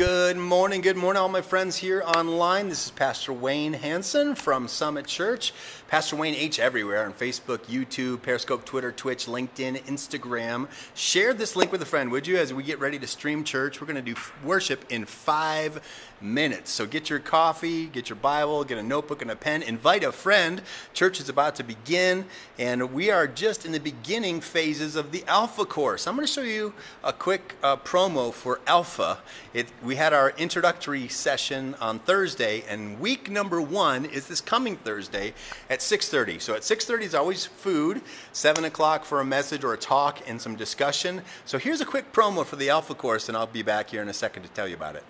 [0.00, 2.70] Good morning, good morning, all my friends here online.
[2.70, 5.52] This is Pastor Wayne Hanson from Summit Church.
[5.88, 10.68] Pastor Wayne H everywhere on Facebook, YouTube, Periscope, Twitter, Twitch, LinkedIn, Instagram.
[10.94, 13.78] Share this link with a friend, would you, as we get ready to stream church.
[13.78, 15.82] We're going to do worship in five
[16.20, 16.70] minutes.
[16.70, 20.12] So get your coffee, get your Bible, get a notebook and a pen, invite a
[20.12, 20.62] friend.
[20.94, 22.26] Church is about to begin,
[22.58, 26.06] and we are just in the beginning phases of the Alpha course.
[26.06, 29.18] I'm going to show you a quick uh, promo for Alpha.
[29.52, 34.76] It, we had our introductory session on Thursday, and week number one is this coming
[34.76, 35.34] Thursday
[35.68, 36.40] at at 6.30.
[36.40, 40.40] So at 6.30 is always food, 7 o'clock for a message or a talk and
[40.40, 41.22] some discussion.
[41.44, 44.08] So here's a quick promo for the Alpha course, and I'll be back here in
[44.08, 45.02] a second to tell you about it.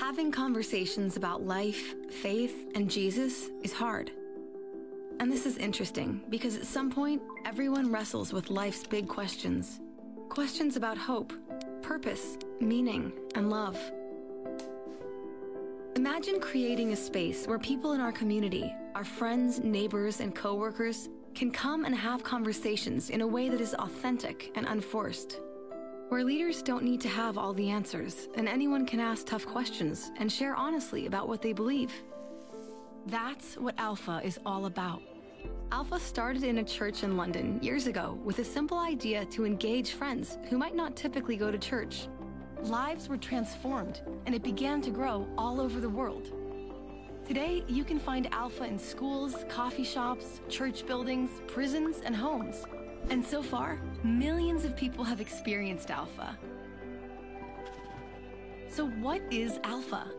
[0.00, 4.10] Having conversations about life, faith, and Jesus is hard.
[5.20, 9.80] And this is interesting because at some point, everyone wrestles with life's big questions.
[10.28, 11.32] Questions about hope,
[11.80, 13.78] purpose, meaning, and love.
[15.96, 21.50] Imagine creating a space where people in our community, our friends, neighbors, and coworkers, can
[21.50, 25.40] come and have conversations in a way that is authentic and unforced.
[26.08, 30.12] Where leaders don't need to have all the answers, and anyone can ask tough questions
[30.18, 31.92] and share honestly about what they believe.
[33.06, 35.02] That's what Alpha is all about.
[35.72, 39.94] Alpha started in a church in London years ago with a simple idea to engage
[39.94, 42.06] friends who might not typically go to church.
[42.62, 46.30] Lives were transformed, and it began to grow all over the world.
[47.26, 52.64] Today, you can find Alpha in schools, coffee shops, church buildings, prisons, and homes.
[53.08, 56.36] And so far, millions of people have experienced Alpha.
[58.68, 60.10] So, what is Alpha?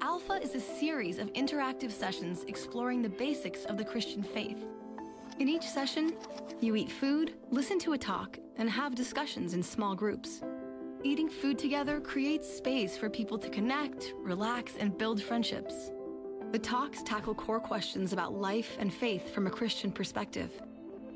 [0.00, 4.64] Alpha is a series of interactive sessions exploring the basics of the Christian faith.
[5.38, 6.14] In each session,
[6.60, 10.42] you eat food, listen to a talk, and have discussions in small groups.
[11.02, 15.90] Eating food together creates space for people to connect, relax, and build friendships.
[16.52, 20.50] The talks tackle core questions about life and faith from a Christian perspective.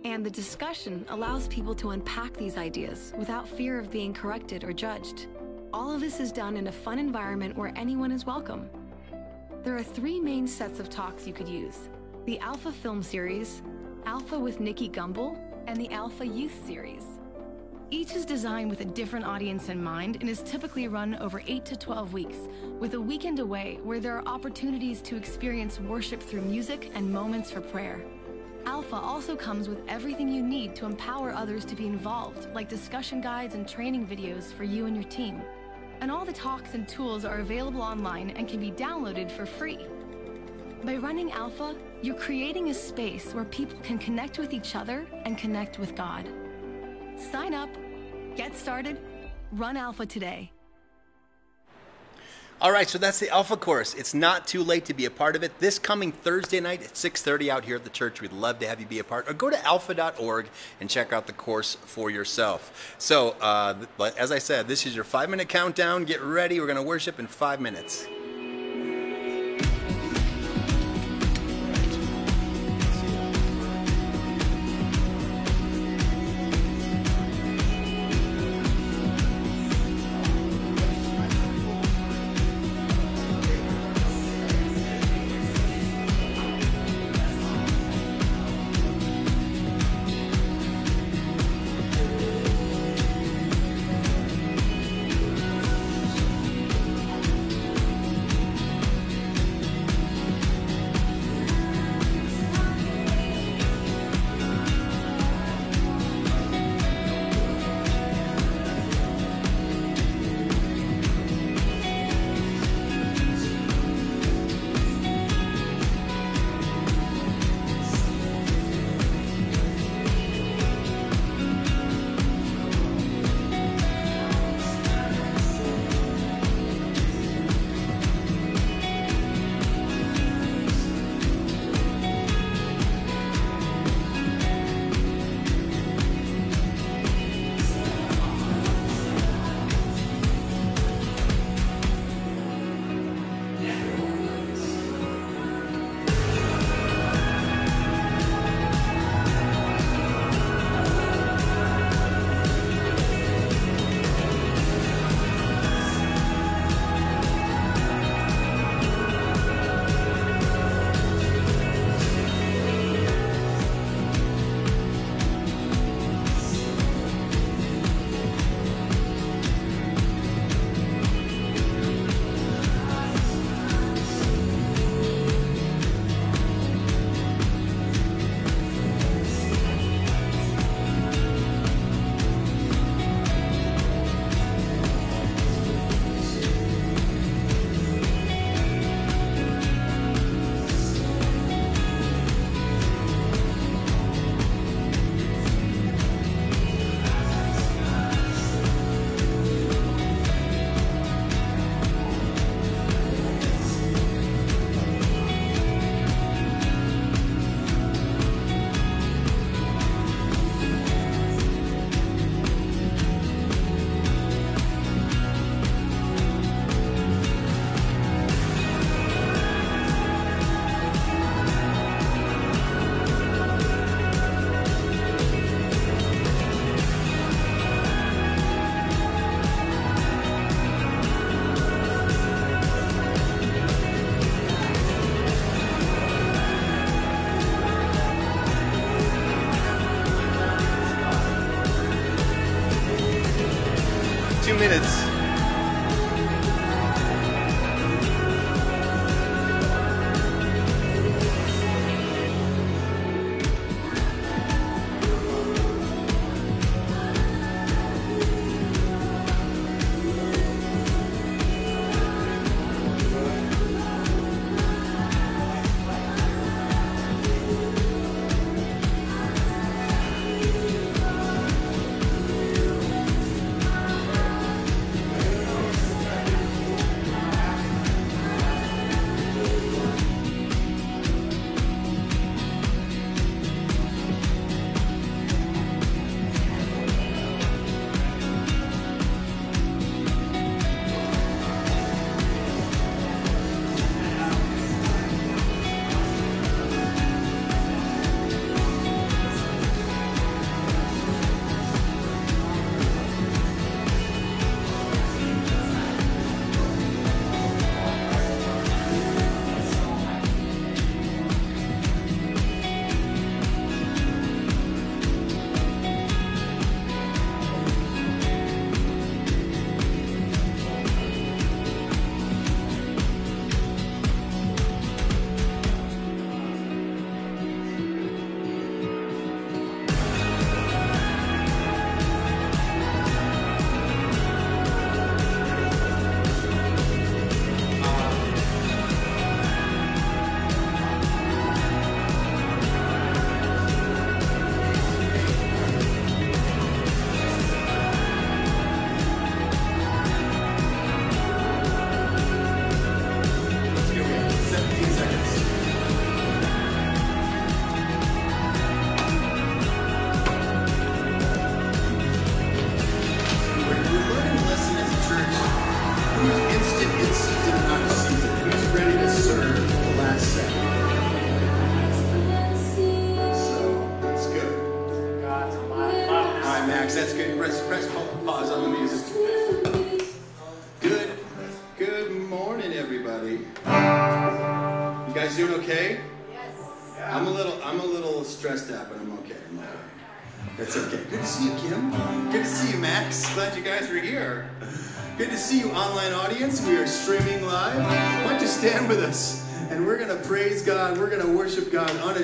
[0.04, 4.70] And the discussion allows people to unpack these ideas without fear of being corrected or
[4.70, 5.28] judged.
[5.72, 8.68] All of this is done in a fun environment where anyone is welcome.
[9.62, 11.88] There are three main sets of talks you could use
[12.26, 13.62] the Alpha Film Series,
[14.04, 17.04] Alpha with Nicky Gumbel, and the Alpha Youth Series.
[17.90, 21.64] Each is designed with a different audience in mind and is typically run over 8
[21.64, 22.38] to 12 weeks,
[22.78, 27.50] with a weekend away where there are opportunities to experience worship through music and moments
[27.50, 28.04] for prayer.
[28.66, 33.20] Alpha also comes with everything you need to empower others to be involved, like discussion
[33.20, 35.42] guides and training videos for you and your team
[36.00, 39.86] and all the talks and tools are available online and can be downloaded for free.
[40.82, 45.38] By running Alpha, you're creating a space where people can connect with each other and
[45.38, 46.28] connect with God.
[47.16, 47.70] Sign up,
[48.36, 49.00] get started,
[49.52, 50.52] run Alpha today.
[52.60, 53.94] All right, so that's the Alpha course.
[53.94, 55.58] It's not too late to be a part of it.
[55.58, 58.20] This coming Thursday night at 6:30 out here at the church.
[58.20, 59.28] We'd love to have you be a part.
[59.28, 60.48] Or go to alpha.org
[60.80, 62.94] and check out the course for yourself.
[62.96, 66.04] So, uh, but as I said, this is your five-minute countdown.
[66.04, 66.60] Get ready.
[66.60, 68.06] We're going to worship in five minutes.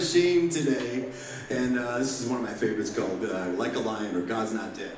[0.01, 1.05] Hashem today.
[1.51, 4.55] And uh, this is one of my favorites called uh, Like a Lion or God's
[4.55, 4.97] Not Dead.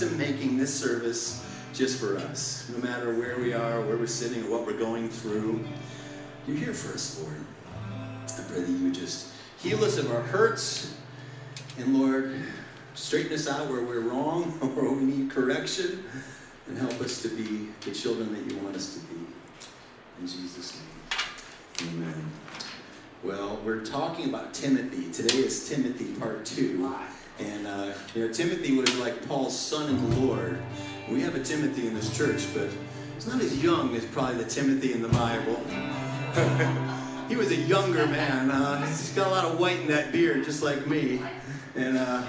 [0.00, 2.70] Custom making this service just for us.
[2.74, 5.62] No matter where we are, where we're sitting, or what we're going through,
[6.46, 7.36] you're here for us, Lord.
[8.26, 9.28] I pray that you would just
[9.58, 10.96] heal us of our hurts.
[11.78, 12.34] And Lord,
[12.94, 16.02] straighten us out where we're wrong or where we need correction.
[16.66, 19.20] And help us to be the children that you want us to be.
[20.18, 20.80] In Jesus'
[21.78, 21.92] name.
[21.92, 22.30] Amen.
[23.22, 25.12] Well, we're talking about Timothy.
[25.12, 26.78] Today is Timothy part two.
[27.40, 30.58] And, uh, you know, Timothy was like Paul's son in the Lord.
[31.08, 32.68] We have a Timothy in this church, but
[33.14, 35.56] he's not as young as probably the Timothy in the Bible.
[37.28, 38.50] he was a younger man.
[38.50, 41.20] Uh, he's got a lot of white in that beard, just like me.
[41.74, 42.26] And uh,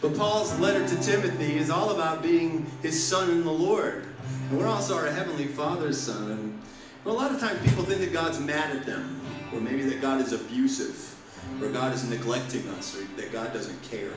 [0.00, 4.06] but Paul's letter to Timothy is all about being his son in the Lord.
[4.48, 6.30] And we're also our heavenly Father's son.
[6.30, 6.62] And
[7.04, 9.20] a lot of times people think that God's mad at them,
[9.52, 11.16] or maybe that God is abusive,
[11.60, 14.12] or God is neglecting us, or that God doesn't care.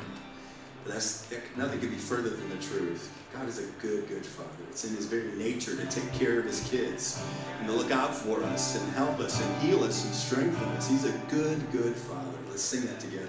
[0.86, 3.12] That's that, nothing could be further than the truth.
[3.34, 4.50] God is a good, good Father.
[4.70, 7.24] It's in His very nature to take care of His kids
[7.60, 10.90] and to look out for us and help us and heal us and strengthen us.
[10.90, 12.38] He's a good, good Father.
[12.50, 13.28] Let's sing that together.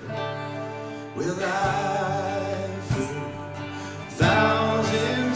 [1.14, 3.32] Will I've heard
[4.12, 5.34] thousand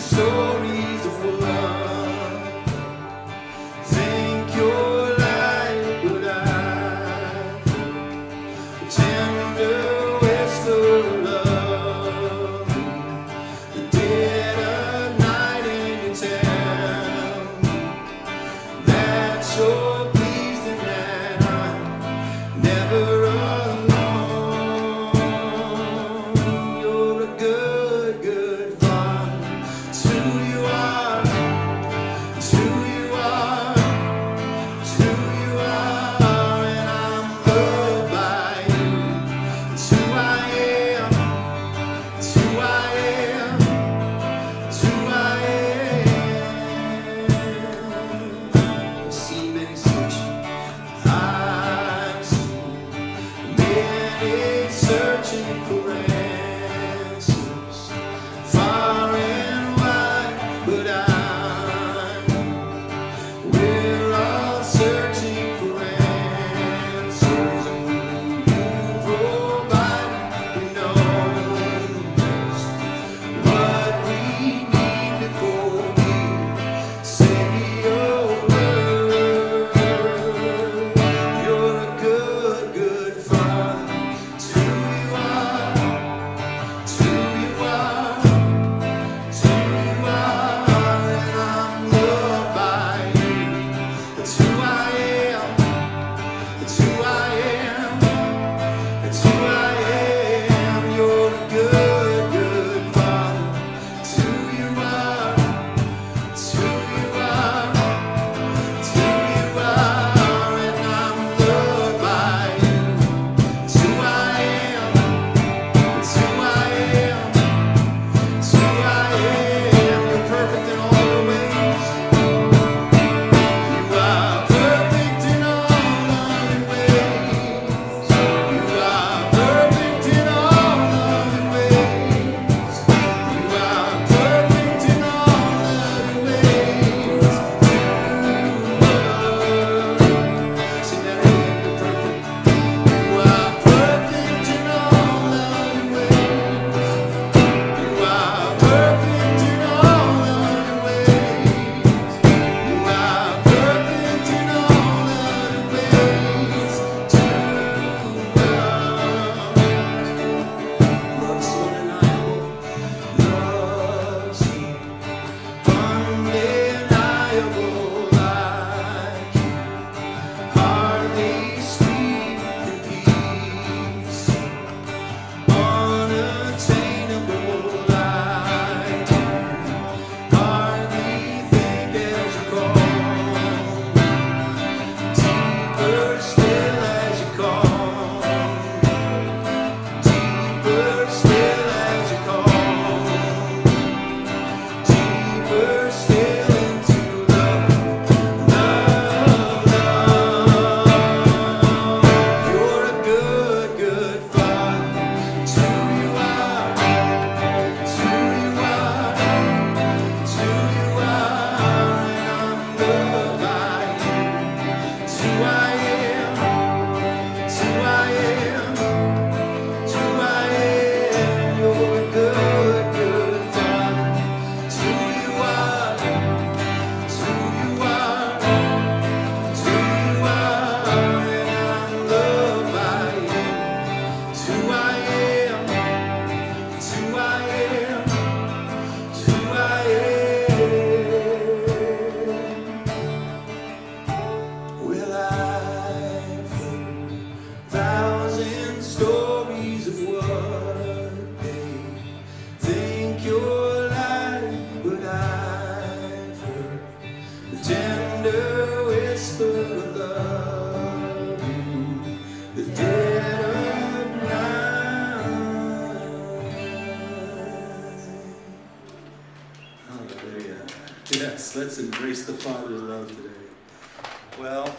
[274.39, 274.71] Well,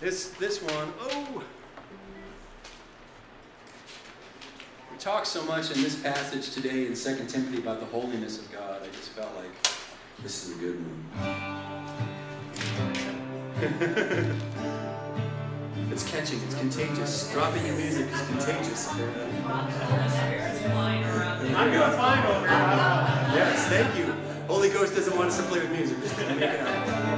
[0.00, 1.44] this this one, oh.
[4.90, 8.50] We talk so much in this passage today in 2 Timothy about the holiness of
[8.50, 8.82] God.
[8.82, 9.52] I just felt like
[10.24, 11.04] This is a good one.
[15.92, 17.30] it's catching, it's contagious.
[17.32, 18.88] Dropping your music is contagious.
[18.88, 18.98] I'm
[21.72, 22.48] gonna find over here.
[23.38, 24.12] Yes, thank you.
[24.48, 25.96] Holy Ghost doesn't want us to play with music.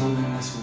[0.00, 0.59] holiness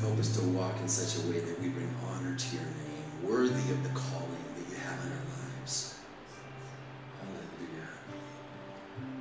[0.00, 3.22] Help us to walk in such a way that we bring honor to your name,
[3.22, 5.24] worthy of the calling that you have in our
[5.58, 5.98] lives.
[7.20, 7.88] Hallelujah.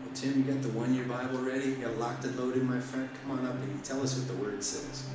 [0.03, 1.65] Well, Tim, you got the one year Bible ready?
[1.65, 3.07] You got locked and loaded, my friend?
[3.21, 5.07] Come on up and tell us what the word says.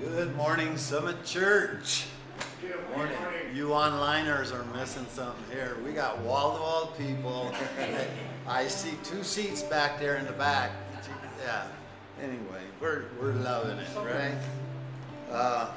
[0.00, 2.06] Good morning, Summit Church.
[2.60, 3.16] Good Morning.
[3.54, 5.76] You onliners are missing something here.
[5.84, 7.54] We got wall-to-wall people.
[8.48, 10.70] I see two seats back there in the back.
[11.44, 11.66] Yeah.
[12.22, 14.38] Anyway, we're we're loving it, right?
[15.30, 15.70] Uh,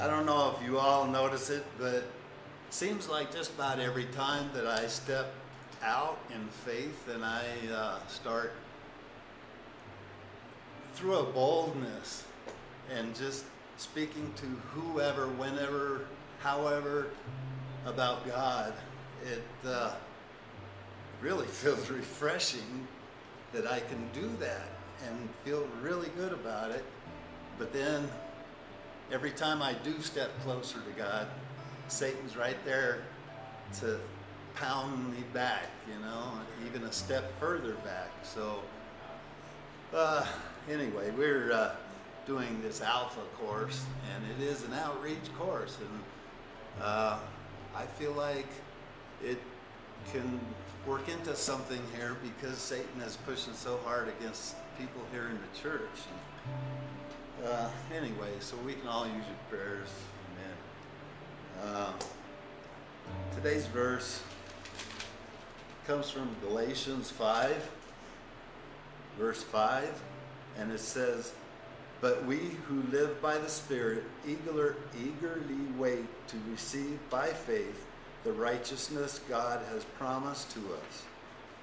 [0.00, 2.04] I don't know if you all notice it, but
[2.70, 5.32] seems like just about every time that I step
[5.82, 8.52] out in faith and I uh, start
[10.94, 12.24] through a boldness
[12.92, 13.44] and just
[13.76, 16.00] speaking to whoever, whenever,
[16.40, 17.06] however
[17.86, 18.72] about God,
[19.24, 19.94] it uh,
[21.20, 22.86] really feels refreshing
[23.52, 24.68] that I can do that
[25.06, 26.84] and feel really good about it.
[27.58, 28.08] But then
[29.12, 31.26] every time I do step closer to God,
[31.88, 33.02] Satan's right there
[33.80, 33.98] to
[34.54, 36.32] pound me back, you know,
[36.66, 38.10] even a step further back.
[38.22, 38.60] So,
[39.94, 40.26] uh,
[40.70, 41.74] anyway, we're uh,
[42.26, 47.18] doing this Alpha course, and it is an outreach course, and uh,
[47.74, 48.48] I feel like
[49.24, 49.38] it
[50.12, 50.40] can
[50.88, 55.60] work into something here because Satan is pushing so hard against people here in the
[55.60, 55.82] church.
[57.44, 59.88] Uh, anyway, so we can all use your prayers.
[61.60, 61.74] Amen.
[61.74, 61.92] Uh,
[63.34, 64.22] today's verse
[65.86, 67.70] comes from Galatians 5,
[69.18, 70.02] verse 5,
[70.58, 71.34] and it says,
[72.00, 77.84] But we who live by the Spirit eager, eagerly wait to receive by faith
[78.28, 81.04] the righteousness God has promised to us.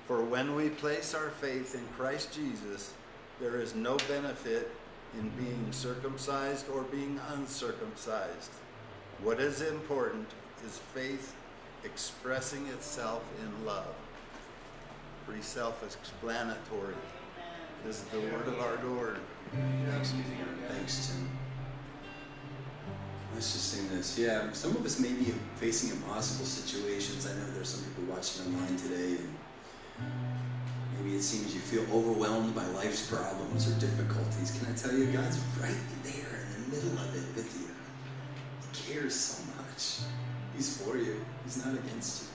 [0.08, 2.92] For when we place our faith in Christ Jesus,
[3.40, 4.72] there is no benefit
[5.20, 8.50] in being circumcised or being uncircumcised.
[9.22, 10.28] What is important
[10.66, 11.36] is faith
[11.84, 13.94] expressing itself in love.
[15.28, 16.96] Pretty self explanatory.
[17.86, 19.20] This is the word of our Lord.
[19.54, 20.14] Thanks,
[20.68, 21.30] Thanks, Tim.
[23.36, 24.18] Let's just sing this.
[24.18, 27.28] Yeah, some of us may be facing impossible situations.
[27.28, 29.36] I know there's some people watching online today, and
[30.98, 34.58] maybe it seems you feel overwhelmed by life's problems or difficulties.
[34.58, 37.68] Can I tell you, God's right there in the middle of it with you.
[38.72, 40.08] He cares so much.
[40.56, 41.20] He's for you.
[41.44, 42.30] He's not against you.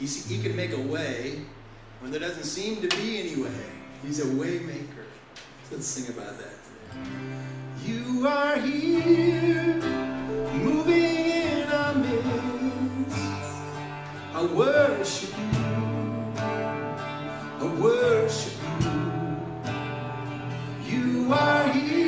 [0.00, 1.42] He's, he can make a way
[2.00, 3.54] when there doesn't seem to be any way.
[4.04, 5.06] He's a way maker.
[5.70, 7.67] Let's sing about that today.
[7.86, 9.80] You are here,
[10.54, 11.48] moving in.
[14.34, 15.44] I worship you.
[17.46, 18.90] I worship you.
[20.86, 22.07] You are here,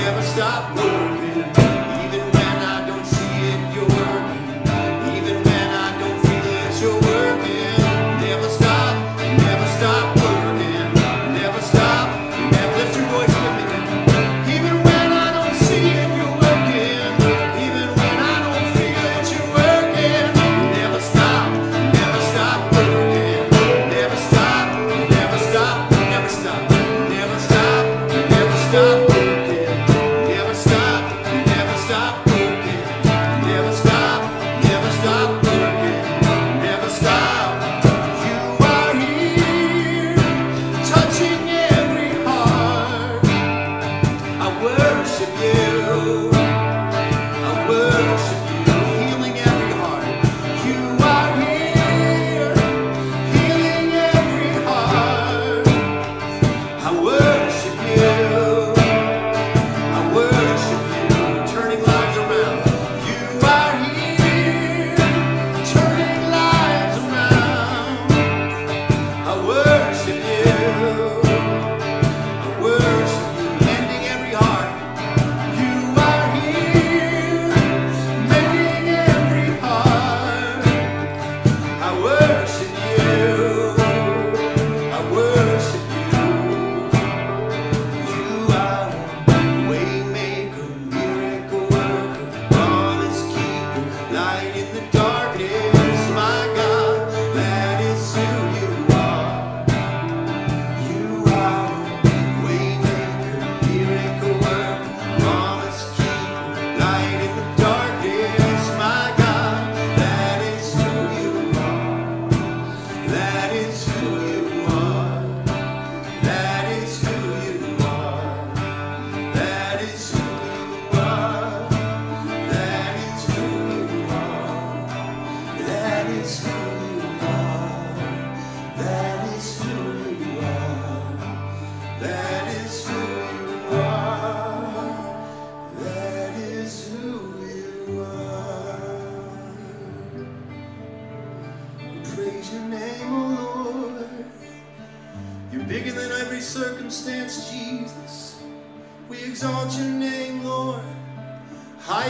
[0.00, 0.99] never stop moving.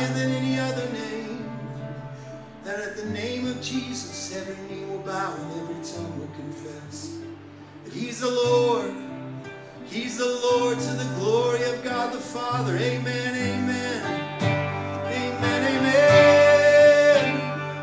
[0.01, 1.51] Higher than any other name.
[2.65, 7.19] That at the name of Jesus, every knee will bow and every tongue will confess
[7.85, 8.95] that He's the Lord.
[9.87, 12.77] He's the Lord to the glory of God the Father.
[12.77, 14.03] Amen, amen.
[14.43, 17.41] Amen, amen.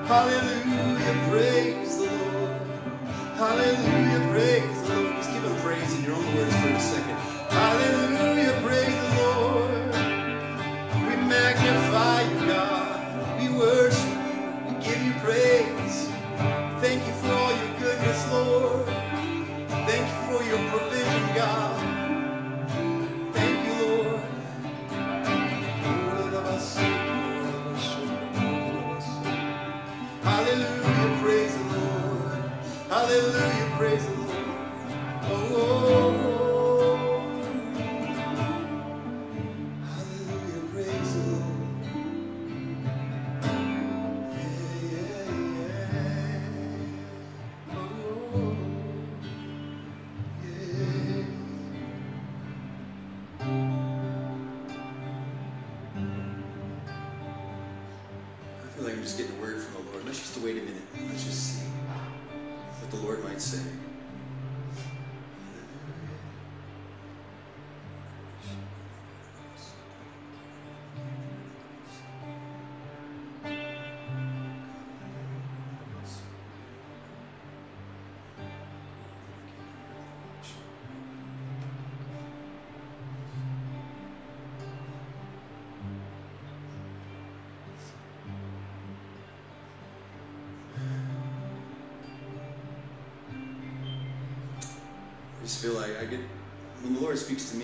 [0.07, 2.61] Hallelujah, praise the Lord.
[3.35, 5.15] Hallelujah, praise the Lord.
[5.17, 7.06] Just give him praise in your own words for a second.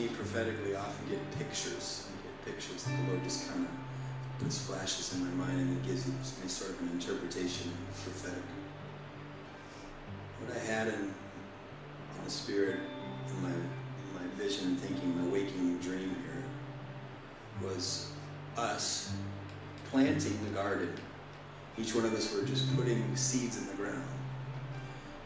[0.07, 2.07] Prophetically, I often get pictures.
[2.07, 5.77] I get pictures that the Lord just kind of puts flashes in my mind and
[5.77, 6.13] it gives me
[6.47, 8.43] sort of an interpretation of prophetic.
[10.39, 12.79] What I had in, in the spirit,
[13.29, 18.11] in my, in my vision, thinking, my waking dream here, was
[18.57, 19.11] us
[19.89, 20.93] planting the garden.
[21.77, 24.03] Each one of us were just putting seeds in the ground.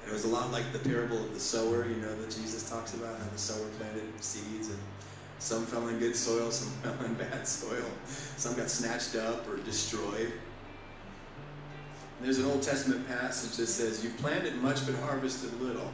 [0.08, 2.94] It was a lot like the parable of the sower, you know, that Jesus talks
[2.94, 4.80] about, how the sower planted seeds and
[5.40, 7.86] some fell in good soil, some fell in bad soil,
[8.38, 10.32] some got snatched up or destroyed.
[12.18, 15.92] And there's an Old Testament passage that says, You planted much but harvested little.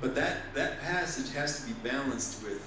[0.00, 2.62] But that, that passage has to be balanced with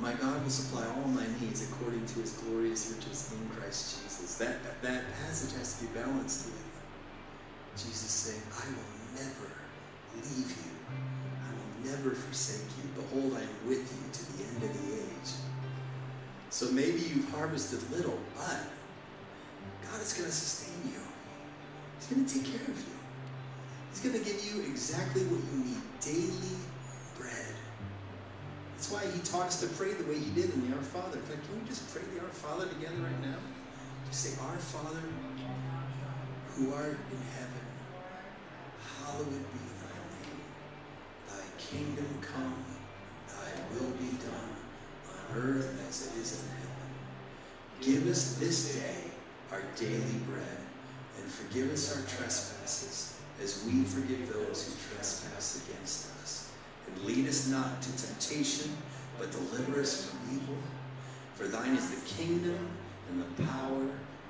[0.00, 4.36] my God will supply all my needs according to his glorious riches in Christ Jesus.
[4.38, 6.64] That, that, that passage has to be balanced with
[7.76, 9.50] Jesus saying, I will never
[10.16, 10.72] leave you.
[11.42, 12.90] I will never forsake you.
[13.02, 15.30] Behold, I am with you to the end of the age.
[16.50, 18.60] So maybe you've harvested little, but
[19.90, 21.00] God is going to sustain you.
[21.98, 22.94] He's going to take care of you.
[23.90, 26.58] He's going to give you exactly what you need daily.
[28.84, 31.16] That's why he taught us to pray the way he did in the Our Father.
[31.16, 33.40] In fact, can we just pray the Our Father together right now?
[34.08, 35.00] Just say, Our Father,
[36.52, 37.64] who art in heaven,
[39.00, 40.44] hallowed be thy name.
[41.32, 42.62] Thy kingdom come,
[43.26, 44.52] thy will be done,
[45.08, 46.84] on earth as it is in heaven.
[47.80, 48.96] Give us this day
[49.50, 50.60] our daily bread,
[51.18, 56.43] and forgive us our trespasses, as we forgive those who trespass against us.
[56.86, 58.70] And lead us not to temptation,
[59.18, 60.56] but deliver us from evil.
[61.34, 62.68] For thine is the kingdom,
[63.10, 63.82] and the power,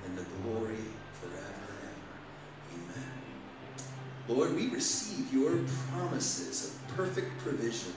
[0.04, 0.76] and the glory
[1.20, 1.72] forever
[2.72, 2.96] and ever.
[2.96, 3.10] Amen.
[4.28, 5.58] Lord, we receive your
[5.90, 7.92] promises of perfect provision.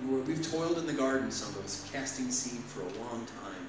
[0.00, 3.26] And Lord, we've toiled in the garden, some of us, casting seed for a long
[3.26, 3.68] time.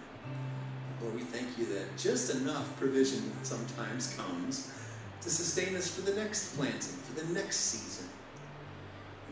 [1.02, 4.72] Lord, we thank you that just enough provision sometimes comes
[5.22, 7.89] to sustain us for the next planting, for the next season.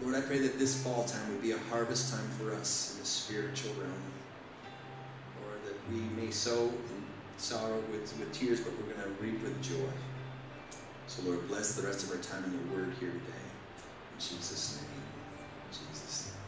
[0.03, 3.01] Lord, I pray that this fall time would be a harvest time for us in
[3.01, 3.93] the spiritual realm.
[5.43, 7.03] Lord, that we may sow in
[7.37, 9.89] sorrow with, with tears, but we're going to reap with joy.
[11.07, 13.47] So, Lord, bless the rest of our time in your word here today.
[14.13, 14.91] In Jesus' name.
[14.91, 16.41] In Jesus' name.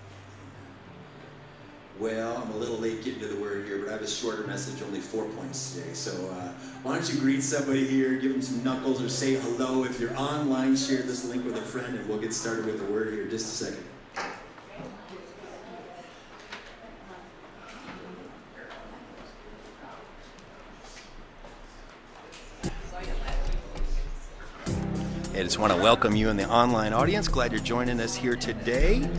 [0.45, 1.88] Amen.
[1.99, 4.47] Well, I'm a little late getting to the word here, but I have a shorter
[4.47, 5.91] message, only four points today.
[5.93, 9.83] So, uh, why don't you greet somebody here, give them some knuckles, or say hello.
[9.83, 12.85] If you're online, share this link with a friend, and we'll get started with the
[12.85, 13.83] word here in just a second.
[25.33, 27.27] I just want to welcome you in the online audience.
[27.27, 29.09] Glad you're joining us here today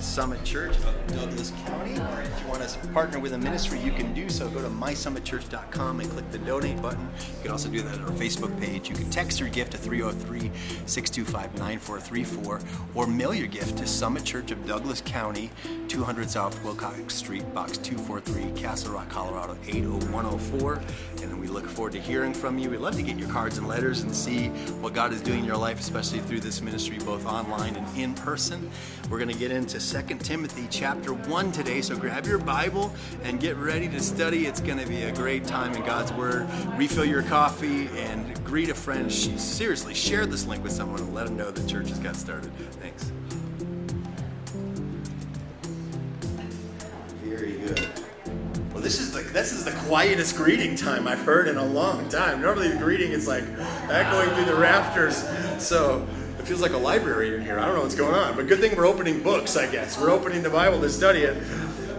[0.00, 1.92] at Summit Church of Douglas County.
[1.92, 4.48] If you want to partner with a ministry, you can do so.
[4.48, 7.06] Go to mysummitchurch.com and click the donate button.
[7.18, 8.88] You can also do that on our Facebook page.
[8.88, 10.50] You can text your gift to 303
[10.86, 12.60] 625 9434
[12.94, 15.50] or mail your gift to Summit Church of Douglas County,
[15.88, 20.80] 200 South Wilcox Street, Box 243, Castle Rock, Colorado 80104.
[21.22, 22.70] And we look forward to hearing from you.
[22.70, 24.48] We'd love to get your cards and letters and see
[24.80, 28.14] what God is doing in your life, especially through this ministry, both online and in
[28.14, 28.70] person.
[29.10, 33.40] We're going to get into 2 Timothy chapter 1 today, so grab your Bible and
[33.40, 34.46] get ready to study.
[34.46, 36.48] It's going to be a great time in God's Word.
[36.76, 39.12] Refill your coffee and greet a friend.
[39.12, 42.52] Seriously, share this link with someone and let them know the church has got started.
[42.74, 43.10] Thanks.
[47.24, 47.88] Very good.
[48.72, 52.08] Well, this is the this is the quietest greeting time I've heard in a long
[52.08, 52.40] time.
[52.40, 53.42] Normally, the greeting is like
[53.88, 55.28] echoing through the rafters.
[55.60, 56.06] So
[56.50, 57.60] feels like a library in here.
[57.60, 59.56] I don't know what's going on, but good thing we're opening books.
[59.56, 61.40] I guess we're opening the Bible to study it.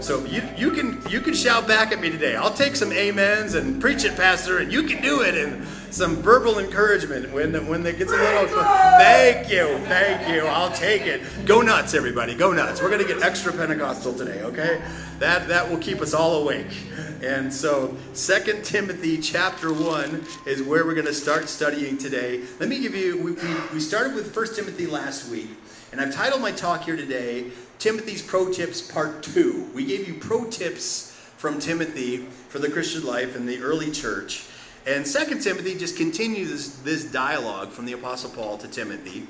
[0.01, 2.35] So you, you can you can shout back at me today.
[2.35, 5.35] I'll take some amens and preach it, Pastor, and you can do it.
[5.35, 8.61] And some verbal encouragement when when it gets a little.
[8.97, 10.41] Thank you, thank you.
[10.41, 11.21] I'll take it.
[11.45, 12.35] Go nuts, everybody.
[12.35, 12.81] Go nuts.
[12.81, 14.41] We're gonna get extra Pentecostal today.
[14.41, 14.81] Okay,
[15.21, 16.75] that that will keep us all awake.
[17.21, 22.41] And so, Second Timothy chapter one is where we're gonna start studying today.
[22.59, 23.21] Let me give you.
[23.21, 25.49] We, we, we started with First Timothy last week,
[25.91, 29.69] and I've titled my talk here today Timothy's Pro Tips Part 2.
[29.75, 32.17] We gave you pro tips from Timothy
[32.49, 34.47] for the Christian life in the early church.
[34.87, 39.27] And Second Timothy just continues this dialogue from the Apostle Paul to Timothy.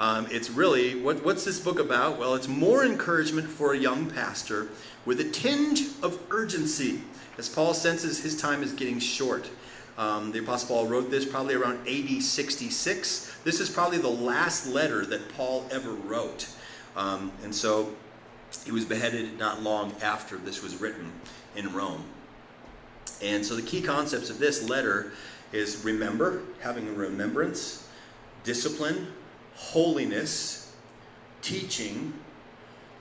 [0.00, 2.18] Um, it's really, what, what's this book about?
[2.18, 4.68] Well, it's more encouragement for a young pastor
[5.08, 7.00] with a tinge of urgency
[7.38, 9.48] as Paul senses his time is getting short.
[9.96, 13.38] Um, the Apostle Paul wrote this probably around AD 66.
[13.42, 16.46] This is probably the last letter that Paul ever wrote.
[16.94, 17.94] Um, and so
[18.66, 21.10] he was beheaded not long after this was written
[21.56, 22.04] in Rome.
[23.22, 25.12] And so the key concepts of this letter
[25.52, 27.88] is remember, having a remembrance,
[28.44, 29.06] discipline,
[29.54, 30.76] holiness,
[31.40, 32.12] teaching,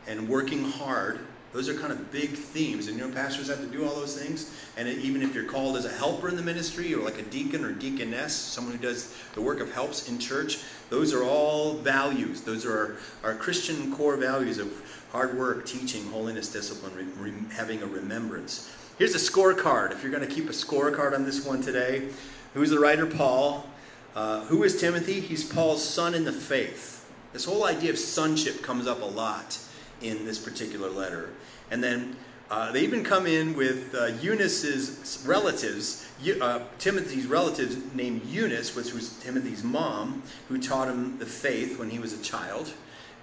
[0.08, 1.27] and working hard.
[1.58, 2.88] Those are kind of big themes.
[2.88, 4.52] And you know, pastors have to do all those things.
[4.78, 7.66] And even if you're called as a helper in the ministry or like a deacon
[7.66, 10.60] or deaconess, someone who does the work of helps in church,
[10.92, 12.42] those are all values.
[12.42, 14.72] Those are our, our Christian core values of
[15.12, 18.72] hard work, teaching, holiness, discipline, re- re- having a remembrance.
[19.00, 19.92] Here's a scorecard.
[19.92, 22.10] If you're going to keep a scorecard on this one today,
[22.54, 23.08] who's the writer?
[23.08, 23.68] Paul.
[24.16, 25.22] Uh, who is Timothy?
[25.22, 27.10] He's Paul's son in the faith.
[27.34, 29.58] This whole idea of sonship comes up a lot
[30.02, 31.30] in this particular letter.
[31.72, 32.16] And then
[32.50, 36.10] uh, they even come in with uh, Eunice's relatives,
[36.42, 41.90] uh, Timothy's relatives named Eunice, which was Timothy's mom, who taught him the faith when
[41.90, 42.72] he was a child.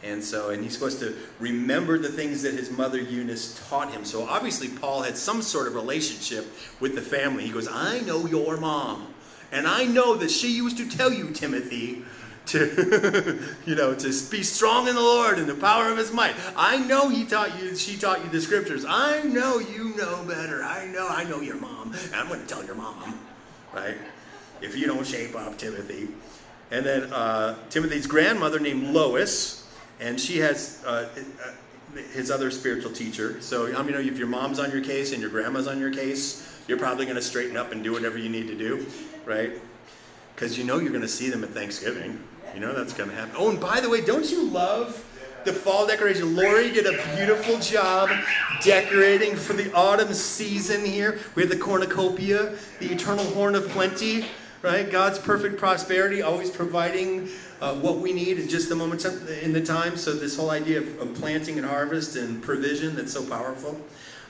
[0.02, 4.04] And so, and he's supposed to remember the things that his mother Eunice taught him.
[4.04, 6.46] So obviously, Paul had some sort of relationship
[6.78, 7.44] with the family.
[7.44, 9.14] He goes, I know your mom.
[9.50, 12.04] And I know that she used to tell you, Timothy,
[12.46, 16.34] to you know to be strong in the Lord and the power of His might.
[16.56, 17.76] I know He taught you.
[17.76, 18.84] She taught you the scriptures.
[18.86, 20.62] I know you know better.
[20.62, 21.08] I know.
[21.08, 23.18] I know your mom, and I'm going to tell your mom,
[23.72, 23.96] right?
[24.60, 26.08] If you don't shape up, Timothy.
[26.70, 29.64] And then uh, Timothy's grandmother named Lois
[30.00, 31.08] and she has uh,
[32.12, 33.40] his other spiritual teacher.
[33.40, 36.62] So I mean, if your mom's on your case and your grandma's on your case,
[36.66, 38.86] you're probably going to straighten up and do whatever you need to do,
[39.24, 39.52] right?
[40.34, 42.22] Because you know you're going to see them at Thanksgiving.
[42.54, 43.34] You know that's going to happen.
[43.36, 45.04] Oh, and by the way, don't you love
[45.44, 46.36] the fall decoration?
[46.36, 48.10] Lori did a beautiful job
[48.62, 51.18] decorating for the autumn season here.
[51.34, 54.26] We have the cornucopia, the eternal horn of plenty,
[54.62, 54.88] right?
[54.88, 57.28] God's perfect prosperity, always providing
[57.60, 59.04] uh, what we need in just the moment
[59.42, 59.96] in the time.
[59.96, 63.80] So this whole idea of, of planting and harvest and provision that's so powerful.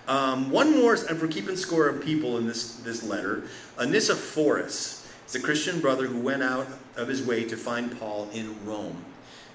[0.08, 3.44] Um, one more, and we're keeping score of people in this, this letter.
[3.78, 4.93] Onesiphorus
[5.34, 9.04] is a Christian brother who went out of his way to find Paul in Rome.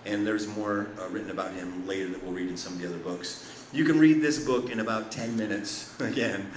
[0.06, 2.88] And there's more uh, written about him later that we'll read in some of the
[2.88, 3.68] other books.
[3.72, 5.94] You can read this book in about 10 minutes.
[6.02, 6.52] Again,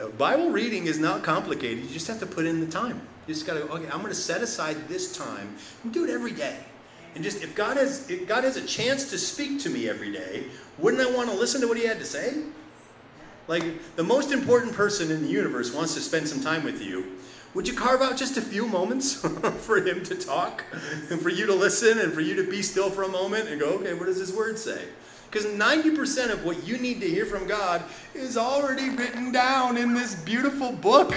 [0.00, 1.84] uh, Bible reading is not complicated.
[1.84, 3.00] You just have to put in the time.
[3.26, 6.10] You just got to, okay, I'm going to set aside this time and do it
[6.10, 6.58] every day.
[7.14, 10.12] And just if God has if God has a chance to speak to me every
[10.12, 10.44] day,
[10.76, 12.44] wouldn't I want to listen to what he had to say?
[13.48, 17.17] Like the most important person in the universe wants to spend some time with you.
[17.54, 19.14] Would you carve out just a few moments
[19.60, 20.64] for him to talk
[21.10, 23.58] and for you to listen and for you to be still for a moment and
[23.58, 24.84] go, okay, what does his word say?
[25.30, 27.82] Because 90% of what you need to hear from God
[28.14, 31.14] is already written down in this beautiful book,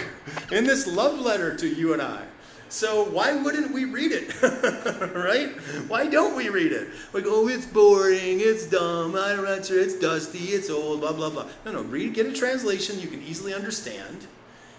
[0.51, 2.23] in this love letter to you and I.
[2.67, 4.41] So why wouldn't we read it?
[5.13, 5.49] right?
[5.89, 6.87] Why don't we read it?
[7.11, 11.29] Like, oh, it's boring, it's dumb, I don't sure, it's dusty, it's old, blah, blah,
[11.29, 11.47] blah.
[11.65, 14.27] No, no, read, get a translation you can easily understand.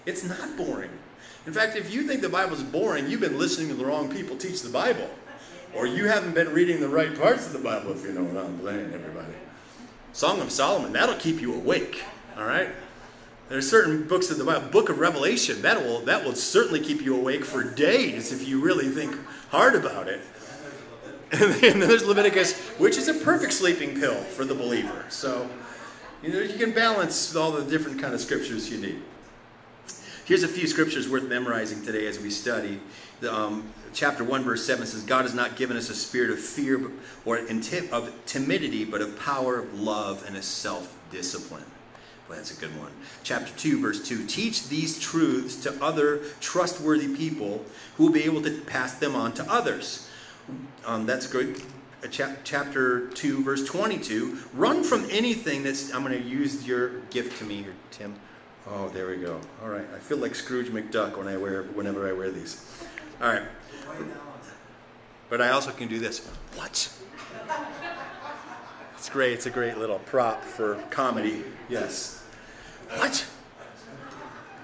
[0.07, 0.91] It's not boring.
[1.47, 4.37] In fact, if you think the Bible's boring, you've been listening to the wrong people
[4.37, 5.11] teach the Bible.
[5.75, 8.45] Or you haven't been reading the right parts of the Bible, if you know what
[8.45, 9.33] I'm saying, everybody.
[10.13, 12.03] Song of Solomon, that'll keep you awake,
[12.37, 12.69] all right?
[13.49, 17.03] There's certain books of the Bible, Book of Revelation, that will that will certainly keep
[17.03, 19.15] you awake for days if you really think
[19.51, 20.21] hard about it.
[21.33, 25.07] And then there's Leviticus, which is a perfect sleeping pill for the believer.
[25.09, 25.49] So
[26.23, 29.03] you know you can balance all the different kind of scriptures you need.
[30.33, 32.81] Here's a few scriptures worth memorizing today as we study.
[33.29, 36.91] Um, chapter 1, verse 7 says, God has not given us a spirit of fear
[37.27, 41.67] or of timidity, but of power, of love, and a self discipline.
[42.27, 42.93] Well, that's a good one.
[43.23, 47.63] Chapter 2, verse 2 Teach these truths to other trustworthy people
[47.99, 50.09] who will be able to pass them on to others.
[50.87, 51.61] Um, that's good.
[52.11, 55.93] Chapter 2, verse 22 Run from anything that's.
[55.93, 58.15] I'm going to use your gift to me here, Tim.
[58.69, 59.41] Oh, there we go.
[59.63, 59.87] All right.
[59.95, 62.65] I feel like Scrooge McDuck when I wear whenever I wear these.
[63.21, 63.43] All right.
[65.29, 66.29] But I also can do this.
[66.55, 66.93] What?
[68.97, 69.33] It's great.
[69.33, 71.43] It's a great little prop for comedy.
[71.69, 72.23] Yes.
[72.97, 73.27] What?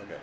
[0.03, 0.21] Okay.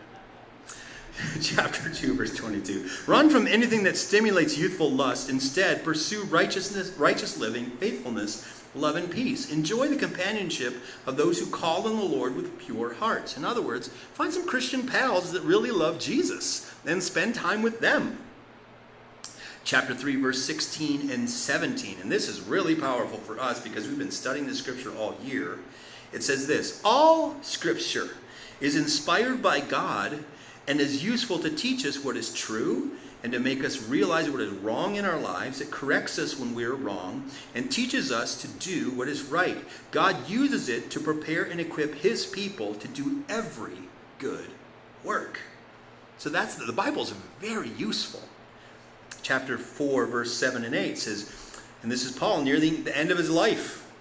[1.41, 2.89] Chapter 2, verse 22.
[3.07, 5.30] Run from anything that stimulates youthful lust.
[5.30, 9.51] Instead, pursue righteousness, righteous living, faithfulness, love, and peace.
[9.51, 13.38] Enjoy the companionship of those who call on the Lord with pure hearts.
[13.38, 17.80] In other words, find some Christian pals that really love Jesus and spend time with
[17.80, 18.17] them
[19.65, 21.97] chapter 3, verse 16 and 17.
[22.01, 25.59] And this is really powerful for us because we've been studying the scripture all year.
[26.13, 28.09] It says this All scripture
[28.61, 30.23] is inspired by God
[30.67, 32.91] and is useful to teach us what is true
[33.26, 35.59] and to make us realize what is wrong in our lives.
[35.59, 39.57] It corrects us when we are wrong and teaches us to do what is right.
[39.89, 43.80] God uses it to prepare and equip his people to do every
[44.19, 44.45] good
[45.03, 45.39] work.
[46.19, 48.21] So that's the Bible is very useful
[49.23, 53.09] chapter 4, verse 7 and 8 says, and this is Paul near the, the end
[53.09, 53.91] of his life.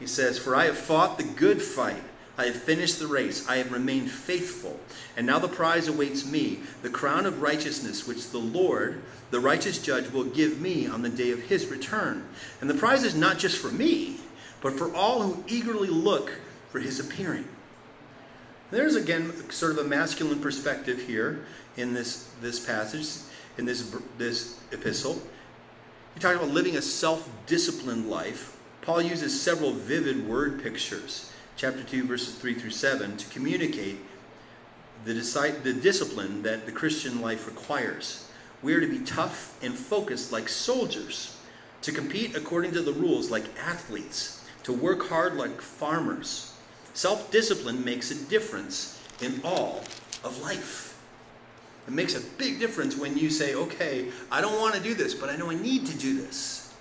[0.00, 2.02] He says, For I have fought the good fight.
[2.42, 3.48] I have finished the race.
[3.48, 4.80] I have remained faithful.
[5.16, 9.80] And now the prize awaits me, the crown of righteousness, which the Lord, the righteous
[9.80, 12.26] judge, will give me on the day of his return.
[12.60, 14.16] And the prize is not just for me,
[14.60, 16.32] but for all who eagerly look
[16.70, 17.46] for his appearing.
[18.72, 21.44] There's again sort of a masculine perspective here
[21.76, 23.06] in this, this passage
[23.56, 25.22] in this, this epistle.
[26.14, 28.56] He talks about living a self disciplined life.
[28.80, 33.98] Paul uses several vivid word pictures, chapter 2, verses 3 through 7, to communicate
[35.04, 35.14] the,
[35.62, 38.28] the discipline that the Christian life requires.
[38.62, 41.36] We are to be tough and focused like soldiers,
[41.82, 46.54] to compete according to the rules like athletes, to work hard like farmers.
[46.94, 49.82] Self discipline makes a difference in all
[50.24, 51.00] of life.
[51.88, 55.14] It makes a big difference when you say, okay, I don't want to do this,
[55.14, 56.72] but I know I need to do this.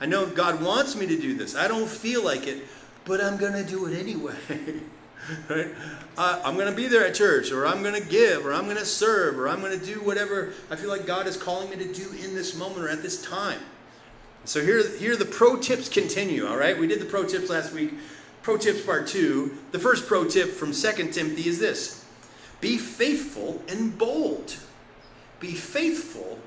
[0.00, 1.54] I know God wants me to do this.
[1.54, 2.66] I don't feel like it,
[3.04, 4.34] but I'm going to do it anyway.
[5.48, 5.68] right?
[6.16, 8.76] I'm going to be there at church, or I'm going to give, or I'm going
[8.76, 11.76] to serve, or I'm going to do whatever I feel like God is calling me
[11.76, 13.60] to do in this moment or at this time.
[14.44, 16.76] So here, here the pro tips continue, all right?
[16.76, 17.94] We did the pro tips last week.
[18.42, 19.56] Pro tips part two.
[19.70, 22.04] The first pro tip from 2 Timothy is this
[22.60, 24.56] be faithful and bold.
[25.38, 26.38] Be faithful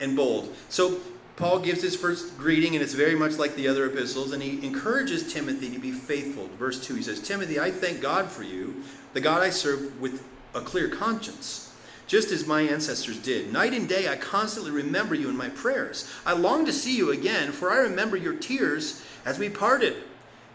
[0.00, 0.54] and bold.
[0.68, 1.00] So
[1.36, 4.64] Paul gives his first greeting, and it's very much like the other epistles, and he
[4.64, 6.48] encourages Timothy to be faithful.
[6.58, 8.82] Verse 2, he says, Timothy, I thank God for you,
[9.14, 10.22] the God I serve with
[10.54, 11.72] a clear conscience,
[12.06, 13.52] just as my ancestors did.
[13.52, 16.10] Night and day I constantly remember you in my prayers.
[16.26, 19.96] I long to see you again, for I remember your tears as we parted,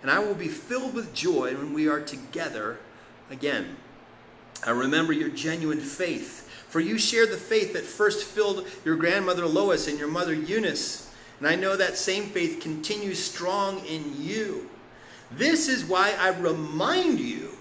[0.04, 2.78] and I will be filled with joy when we are together
[3.32, 3.78] again.
[4.66, 9.46] I remember your genuine faith, for you share the faith that first filled your grandmother
[9.46, 11.14] Lois and your mother Eunice.
[11.40, 14.70] And I know that same faith continues strong in you.
[15.32, 17.52] This is why I remind you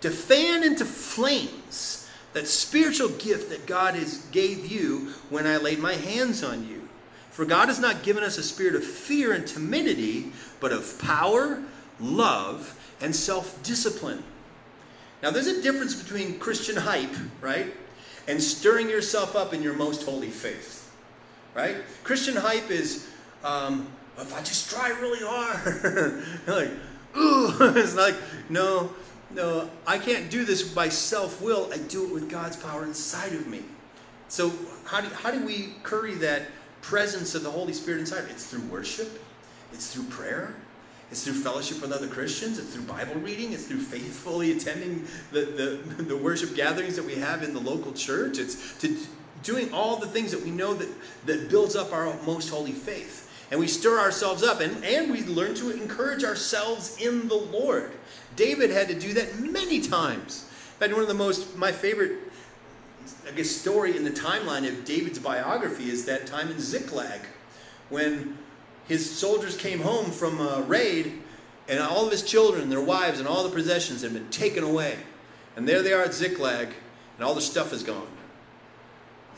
[0.00, 5.78] to fan into flames that spiritual gift that God has gave you when I laid
[5.78, 6.88] my hands on you.
[7.30, 11.62] For God has not given us a spirit of fear and timidity, but of power,
[12.00, 14.24] love, and self-discipline.
[15.22, 17.72] Now, there's a difference between Christian hype, right,
[18.28, 20.94] and stirring yourself up in your most holy faith,
[21.54, 21.76] right?
[22.04, 23.08] Christian hype is,
[23.42, 26.70] um, if I just try really hard, like,
[27.16, 28.14] ooh, it's like,
[28.50, 28.92] no,
[29.34, 31.70] no, I can't do this by self will.
[31.72, 33.62] I do it with God's power inside of me.
[34.28, 34.52] So,
[34.84, 36.42] how do, how do we curry that
[36.82, 38.24] presence of the Holy Spirit inside?
[38.30, 39.22] It's through worship,
[39.72, 40.54] it's through prayer,
[41.10, 42.58] it's through fellowship with other Christians.
[42.58, 43.52] It's through Bible reading.
[43.52, 47.92] It's through faithfully attending the, the, the worship gatherings that we have in the local
[47.92, 48.38] church.
[48.38, 48.96] It's to
[49.42, 50.88] doing all the things that we know that,
[51.26, 53.24] that builds up our most holy faith.
[53.50, 57.92] And we stir ourselves up and, and we learn to encourage ourselves in the Lord.
[58.36, 60.44] David had to do that many times.
[60.74, 62.18] In fact, one of the most, my favorite,
[63.26, 67.20] I guess, story in the timeline of David's biography is that time in Ziklag
[67.88, 68.36] when
[68.88, 71.20] his soldiers came home from a raid,
[71.68, 74.96] and all of his children, their wives, and all the possessions had been taken away.
[75.56, 76.68] And there they are at Ziklag,
[77.16, 78.06] and all the stuff is gone.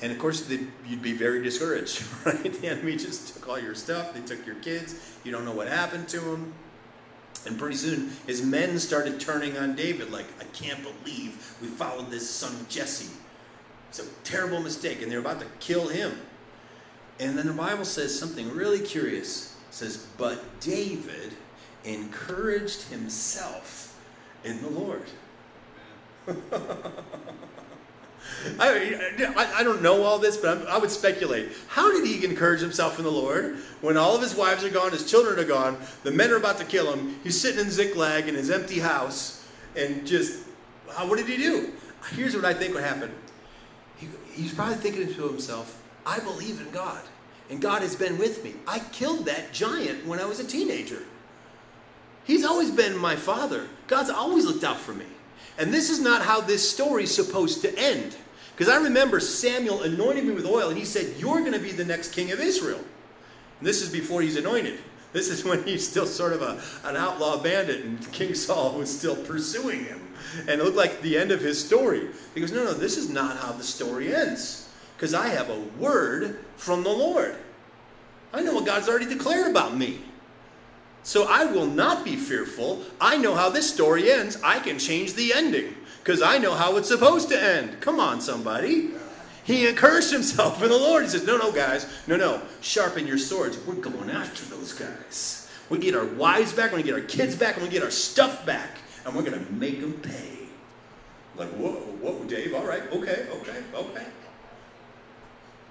[0.03, 2.53] And of course, you'd be very discouraged, right?
[2.53, 4.94] The enemy just took all your stuff, they took your kids,
[5.24, 6.53] you don't know what happened to them.
[7.46, 12.11] And pretty soon, his men started turning on David, like, I can't believe we followed
[12.11, 13.11] this son of Jesse.
[13.88, 16.12] It's a terrible mistake, and they're about to kill him.
[17.21, 19.55] And then the Bible says something really curious.
[19.68, 21.35] It says, But David
[21.85, 24.01] encouraged himself
[24.43, 25.05] in the Lord.
[28.59, 31.49] I, I, don't know all this, but i would speculate.
[31.68, 34.93] How did he encourage himself in the Lord when all of his wives are gone,
[34.93, 37.18] his children are gone, the men are about to kill him?
[37.23, 39.47] He's sitting in Ziklag in his empty house,
[39.77, 40.45] and just,
[41.07, 41.73] what did he do?
[42.14, 43.11] Here's what I think would happen.
[43.97, 47.03] He, he's probably thinking to himself, I believe in God,
[47.51, 48.55] and God has been with me.
[48.66, 51.03] I killed that giant when I was a teenager.
[52.24, 53.66] He's always been my father.
[53.86, 55.07] God's always looked out for me.
[55.59, 58.16] And this is not how this story is supposed to end.
[58.53, 61.72] Because I remember Samuel anointed me with oil, and he said, You're going to be
[61.72, 62.78] the next king of Israel.
[63.59, 64.78] And this is before he's anointed.
[65.12, 68.96] This is when he's still sort of a, an outlaw bandit, and King Saul was
[68.96, 70.01] still pursuing him.
[70.40, 72.09] And it looked like the end of his story.
[72.34, 74.70] He goes, No, no, this is not how the story ends
[75.01, 77.34] because I have a word from the Lord.
[78.34, 80.03] I know what God's already declared about me.
[81.05, 82.82] So I will not be fearful.
[83.01, 84.38] I know how this story ends.
[84.44, 85.74] I can change the ending
[86.05, 87.80] because I know how it's supposed to end.
[87.80, 88.90] Come on, somebody.
[89.42, 91.05] He encouraged himself in the Lord.
[91.05, 93.59] He says, No, no, guys, no, no, sharpen your swords.
[93.66, 95.51] We're going after those guys.
[95.70, 97.82] We get our wives back, we're going to get our kids back, and we get
[97.82, 98.76] our stuff back,
[99.07, 100.40] and we're going to make them pay.
[101.36, 101.70] Like, whoa,
[102.03, 104.07] whoa, Dave, all right, okay, okay, okay.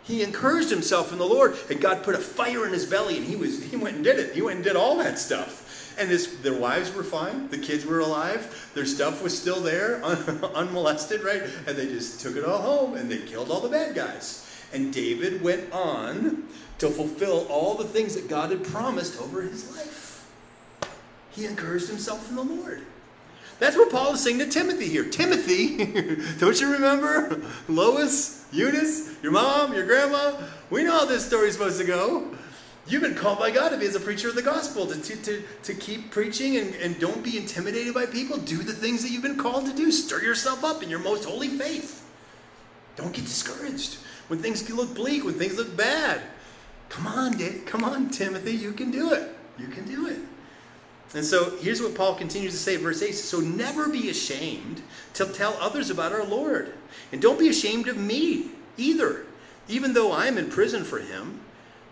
[0.10, 3.26] He encouraged himself in the Lord, and God put a fire in his belly, and
[3.28, 4.34] he was he went and did it.
[4.34, 5.96] He went and did all that stuff.
[6.00, 10.04] And his, their wives were fine, the kids were alive, their stuff was still there,
[10.04, 10.18] un,
[10.56, 11.44] unmolested, right?
[11.68, 14.50] And they just took it all home, and they killed all the bad guys.
[14.74, 16.48] And David went on
[16.80, 20.28] to fulfill all the things that God had promised over his life.
[21.30, 22.82] He encouraged himself in the Lord.
[23.60, 25.04] That's what Paul is saying to Timothy here.
[25.04, 25.78] Timothy,
[26.40, 27.42] don't you remember?
[27.68, 30.34] Lois, Eunice, your mom, your grandma.
[30.70, 32.34] We know how this story is supposed to go.
[32.88, 35.16] You've been called by God to be as a preacher of the gospel, to, to,
[35.16, 38.38] to, to keep preaching and, and don't be intimidated by people.
[38.38, 39.92] Do the things that you've been called to do.
[39.92, 42.10] Stir yourself up in your most holy faith.
[42.96, 43.98] Don't get discouraged
[44.28, 46.22] when things look bleak, when things look bad.
[46.88, 47.64] Come on, Dave.
[47.66, 48.54] Come on, Timothy.
[48.54, 49.36] You can do it.
[49.60, 50.20] You can do it.
[51.16, 54.82] And so here's what Paul continues to say, verse 8 So never be ashamed
[55.16, 56.74] to tell others about our Lord.
[57.12, 59.26] And don't be ashamed of me either.
[59.68, 61.42] Even though I am in prison for him,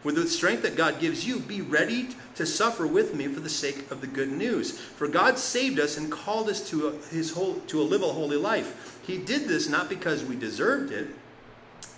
[0.03, 3.49] with the strength that God gives you, be ready to suffer with me for the
[3.49, 4.77] sake of the good news.
[4.79, 8.07] For God saved us and called us to a, his whole, to a live a
[8.07, 8.99] holy life.
[9.05, 11.07] He did this not because we deserved it,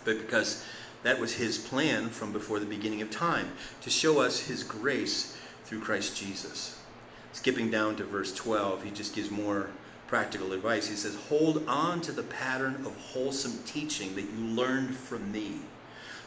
[0.06, 0.66] but because
[1.04, 3.52] that was his plan from before the beginning of time,
[3.82, 6.79] to show us his grace through Christ Jesus.
[7.34, 9.70] Skipping down to verse 12, he just gives more
[10.08, 10.88] practical advice.
[10.88, 15.54] He says, Hold on to the pattern of wholesome teaching that you learned from me,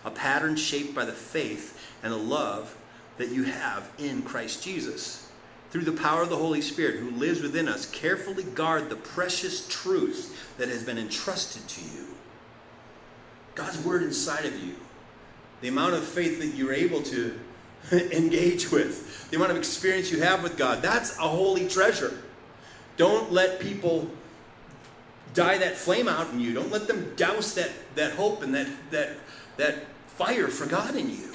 [0.05, 2.77] a pattern shaped by the faith and the love
[3.19, 5.31] that you have in Christ Jesus.
[5.71, 9.67] Through the power of the Holy Spirit who lives within us, carefully guard the precious
[9.69, 12.07] truth that has been entrusted to you.
[13.55, 14.77] God's word inside of you,
[15.61, 17.39] the amount of faith that you're able to
[17.93, 20.83] engage with, the amount of experience you have with God.
[20.83, 22.17] That's a holy treasure.
[22.97, 24.09] Don't let people
[25.35, 26.53] die that flame out in you.
[26.53, 29.11] Don't let them douse that, that hope and that, that,
[29.57, 31.33] that fire for God in you.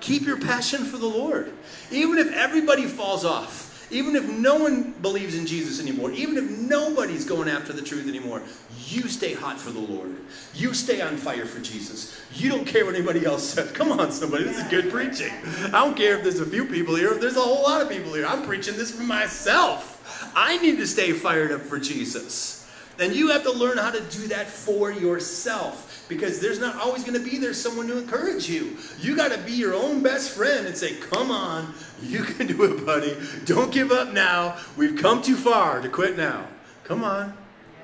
[0.00, 1.52] Keep your passion for the Lord.
[1.90, 6.48] Even if everybody falls off, even if no one believes in Jesus anymore, even if
[6.50, 8.42] nobody's going after the truth anymore,
[8.90, 10.16] you stay hot for the Lord.
[10.54, 12.20] You stay on fire for Jesus.
[12.34, 13.70] You don't care what anybody else says.
[13.74, 14.44] Come on, somebody.
[14.44, 15.32] This is good preaching.
[15.66, 17.88] I don't care if there's a few people here, if there's a whole lot of
[17.88, 18.26] people here.
[18.26, 20.32] I'm preaching this for myself.
[20.34, 22.56] I need to stay fired up for Jesus.
[22.96, 27.02] then you have to learn how to do that for yourself because there's not always
[27.02, 28.76] going to be there someone to encourage you.
[28.98, 31.72] You got to be your own best friend and say, "Come on,
[32.02, 33.16] you can do it, buddy.
[33.46, 34.58] Don't give up now.
[34.76, 36.48] We've come too far to quit now.
[36.84, 37.32] Come on."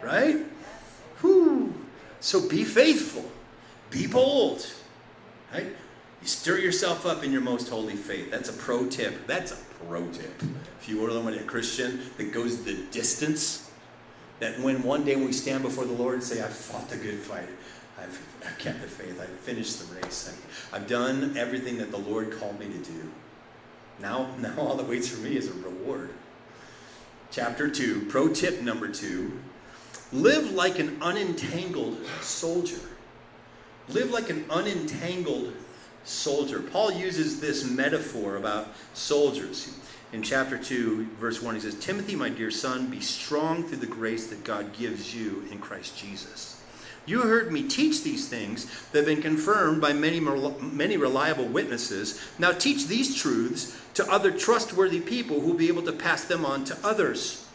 [0.03, 0.45] Right?
[1.21, 1.75] Whew.
[2.21, 3.31] So be faithful.
[3.91, 4.67] Be bold.
[5.53, 5.67] Right?
[6.21, 8.31] You stir yourself up in your most holy faith.
[8.31, 9.27] That's a pro tip.
[9.27, 10.43] That's a pro tip.
[10.81, 13.71] If you were a Christian that goes the distance,
[14.41, 17.19] that when one day we stand before the Lord and say, I've fought the good
[17.19, 17.49] fight,
[17.99, 21.99] I've, I've kept the faith, I've finished the race, I've, I've done everything that the
[21.99, 23.11] Lord called me to do.
[24.01, 26.11] Now, now all that waits for me is a reward.
[27.31, 29.41] Chapter 2, pro tip number 2
[30.13, 32.81] live like an unentangled soldier.
[33.89, 35.53] Live like an unentangled
[36.05, 36.61] soldier.
[36.61, 39.79] Paul uses this metaphor about soldiers.
[40.13, 43.87] In chapter 2, verse 1, he says, Timothy, my dear son, be strong through the
[43.87, 46.63] grace that God gives you in Christ Jesus.
[47.07, 52.21] You heard me teach these things that have been confirmed by many, many reliable witnesses.
[52.39, 56.45] Now teach these truths to other trustworthy people who will be able to pass them
[56.45, 57.46] on to others.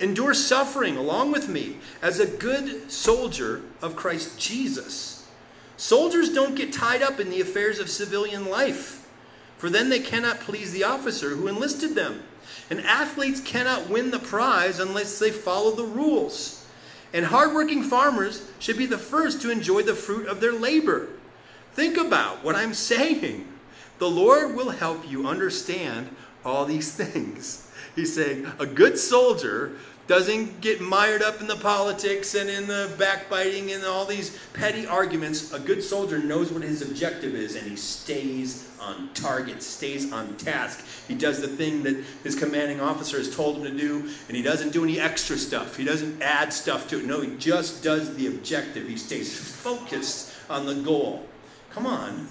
[0.00, 5.28] Endure suffering along with me as a good soldier of Christ Jesus.
[5.76, 9.08] Soldiers don't get tied up in the affairs of civilian life,
[9.56, 12.22] for then they cannot please the officer who enlisted them.
[12.70, 16.66] And athletes cannot win the prize unless they follow the rules.
[17.12, 21.08] And hardworking farmers should be the first to enjoy the fruit of their labor.
[21.72, 23.46] Think about what I'm saying.
[23.98, 27.70] The Lord will help you understand all these things.
[27.94, 29.76] He's saying a good soldier
[30.08, 34.86] doesn't get mired up in the politics and in the backbiting and all these petty
[34.86, 35.52] arguments.
[35.52, 40.34] A good soldier knows what his objective is and he stays on target, stays on
[40.38, 40.82] task.
[41.06, 44.42] He does the thing that his commanding officer has told him to do, and he
[44.42, 45.76] doesn't do any extra stuff.
[45.76, 47.04] He doesn't add stuff to it.
[47.04, 48.88] No, he just does the objective.
[48.88, 51.26] He stays focused on the goal.
[51.70, 52.28] Come on.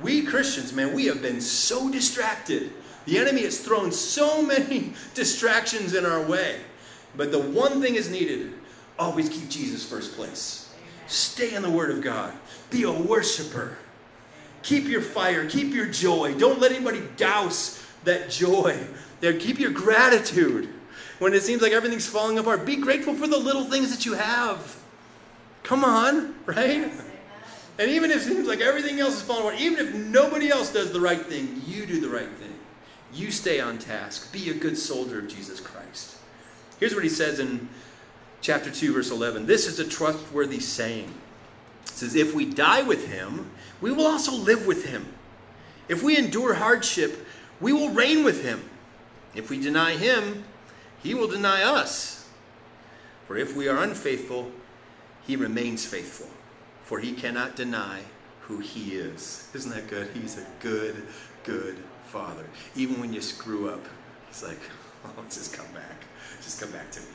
[0.00, 2.70] We Christians, man, we have been so distracted.
[3.06, 6.60] The enemy has thrown so many distractions in our way.
[7.16, 8.52] But the one thing is needed
[8.98, 10.74] always keep Jesus first place.
[11.06, 12.32] Stay in the Word of God.
[12.70, 13.78] Be a worshiper.
[14.62, 15.48] Keep your fire.
[15.48, 16.34] Keep your joy.
[16.34, 18.78] Don't let anybody douse that joy.
[19.20, 20.68] Keep your gratitude.
[21.18, 24.14] When it seems like everything's falling apart, be grateful for the little things that you
[24.14, 24.76] have.
[25.62, 26.90] Come on, right?
[27.78, 30.72] And even if it seems like everything else is falling apart, even if nobody else
[30.72, 32.52] does the right thing, you do the right thing.
[33.12, 34.32] You stay on task.
[34.32, 35.75] Be a good soldier of Jesus Christ.
[36.78, 37.68] Here's what he says in
[38.40, 39.46] chapter 2, verse 11.
[39.46, 41.12] This is a trustworthy saying.
[41.86, 43.50] It says, If we die with him,
[43.80, 45.06] we will also live with him.
[45.88, 47.26] If we endure hardship,
[47.60, 48.68] we will reign with him.
[49.34, 50.44] If we deny him,
[51.02, 52.28] he will deny us.
[53.26, 54.50] For if we are unfaithful,
[55.26, 56.28] he remains faithful,
[56.84, 58.00] for he cannot deny
[58.42, 59.48] who he is.
[59.54, 60.08] Isn't that good?
[60.14, 61.02] He's a good,
[61.42, 62.44] good father.
[62.76, 63.84] Even when you screw up,
[64.28, 64.60] he's like,
[65.30, 66.04] just come back.
[66.42, 67.06] Just come back to me.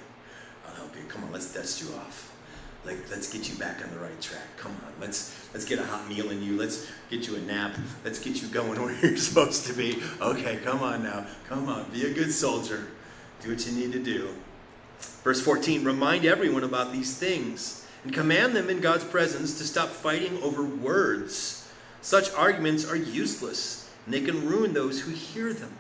[0.68, 1.04] I'll help you.
[1.08, 2.36] Come on, let's dust you off.
[2.84, 4.58] Like, let's get you back on the right track.
[4.58, 6.58] Come on, let's let's get a hot meal in you.
[6.58, 7.76] Let's get you a nap.
[8.04, 10.02] Let's get you going where you're supposed to be.
[10.20, 11.26] Okay, come on now.
[11.48, 12.88] Come on, be a good soldier.
[13.42, 14.30] Do what you need to do.
[15.24, 19.90] Verse 14, remind everyone about these things and command them in God's presence to stop
[19.90, 21.72] fighting over words.
[22.02, 25.72] Such arguments are useless, and they can ruin those who hear them.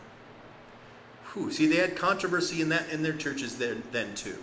[1.33, 1.51] Whew.
[1.51, 4.37] See, they had controversy in that in their churches then, too.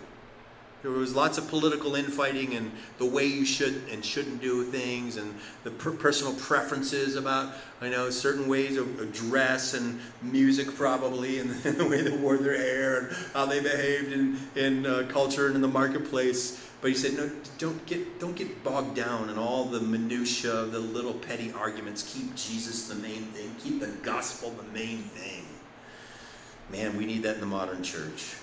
[0.81, 5.17] There was lots of political infighting and the way you should and shouldn't do things,
[5.17, 5.35] and
[5.65, 11.39] the per- personal preferences about you know certain ways of, of dress and music probably,
[11.39, 15.47] and, the way they wore their hair and how they behaved in in uh, culture
[15.47, 16.65] and in the marketplace.
[16.81, 20.79] But he said, no, don't get don't get bogged down in all the minutia, the
[20.79, 22.13] little petty arguments.
[22.13, 23.53] Keep Jesus the main thing.
[23.59, 25.38] Keep the gospel the main thing.
[26.71, 28.35] Man, we need that in the modern church.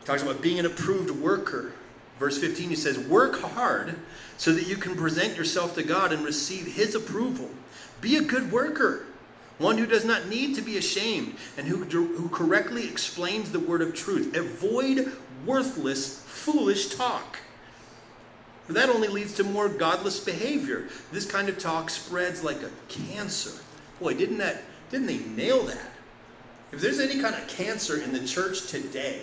[0.00, 1.72] He talks about being an approved worker.
[2.18, 3.96] Verse 15, he says, Work hard
[4.36, 7.50] so that you can present yourself to God and receive His approval.
[8.00, 9.06] Be a good worker,
[9.58, 13.80] one who does not need to be ashamed and who, who correctly explains the word
[13.80, 14.36] of truth.
[14.36, 15.12] Avoid
[15.46, 17.38] worthless, foolish talk.
[18.66, 20.88] For that only leads to more godless behavior.
[21.10, 23.52] This kind of talk spreads like a cancer.
[24.00, 25.91] Boy, didn't that didn't they nail that?
[26.72, 29.20] If there's any kind of cancer in the church today,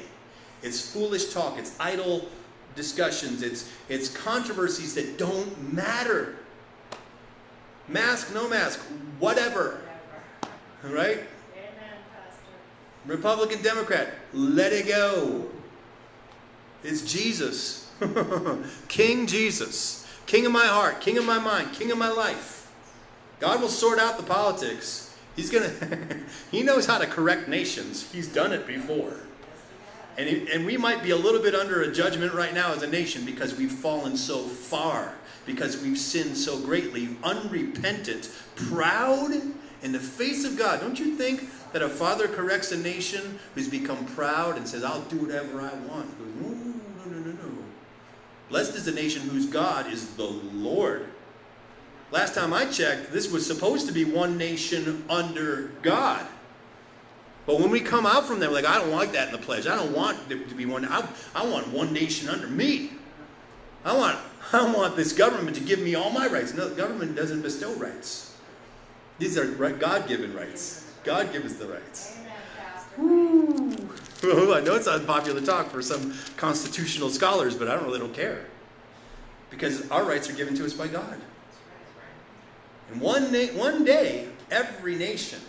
[0.61, 2.29] it's foolish talk, it's idle
[2.75, 6.35] discussions, it's, it's controversies that don't matter.
[7.87, 8.79] Mask, no mask,
[9.19, 9.81] whatever.
[10.83, 11.17] Right?
[11.17, 11.25] Amen,
[12.13, 12.51] Pastor.
[13.05, 15.47] Republican, Democrat, let it go.
[16.83, 17.89] It's Jesus.
[18.87, 22.71] King Jesus, King of my heart, King of my mind, King of my life.
[23.39, 25.08] God will sort out the politics.
[25.39, 25.71] He's gonna.
[26.51, 28.11] he knows how to correct nations.
[28.11, 29.13] He's done it before.
[30.17, 32.83] And, he, and we might be a little bit under a judgment right now as
[32.83, 35.13] a nation because we've fallen so far,
[35.45, 39.31] because we've sinned so greatly, unrepentant, proud
[39.81, 40.81] in the face of God.
[40.81, 45.03] Don't you think that a father corrects a nation who's become proud and says, I'll
[45.03, 46.19] do whatever I want?
[46.19, 47.57] Goes, no, no, no, no, no.
[48.49, 51.07] Blessed is the nation whose God is the Lord.
[52.11, 56.25] Last time I checked, this was supposed to be one nation under God.
[57.45, 59.67] But when we come out from there, like, I don't like that in the pledge.
[59.67, 60.85] I don't want to be one.
[60.85, 62.91] I, I want one nation under me.
[63.83, 64.17] I want,
[64.53, 66.53] I want this government to give me all my rights.
[66.53, 68.37] No, the government doesn't bestow rights.
[69.17, 70.91] These are God given rights.
[71.03, 72.17] God gives us the rights.
[74.21, 78.45] I know it's unpopular talk for some constitutional scholars, but I don't really don't care.
[79.49, 81.19] Because our rights are given to us by God.
[82.91, 85.39] And one, na- one day, every nation,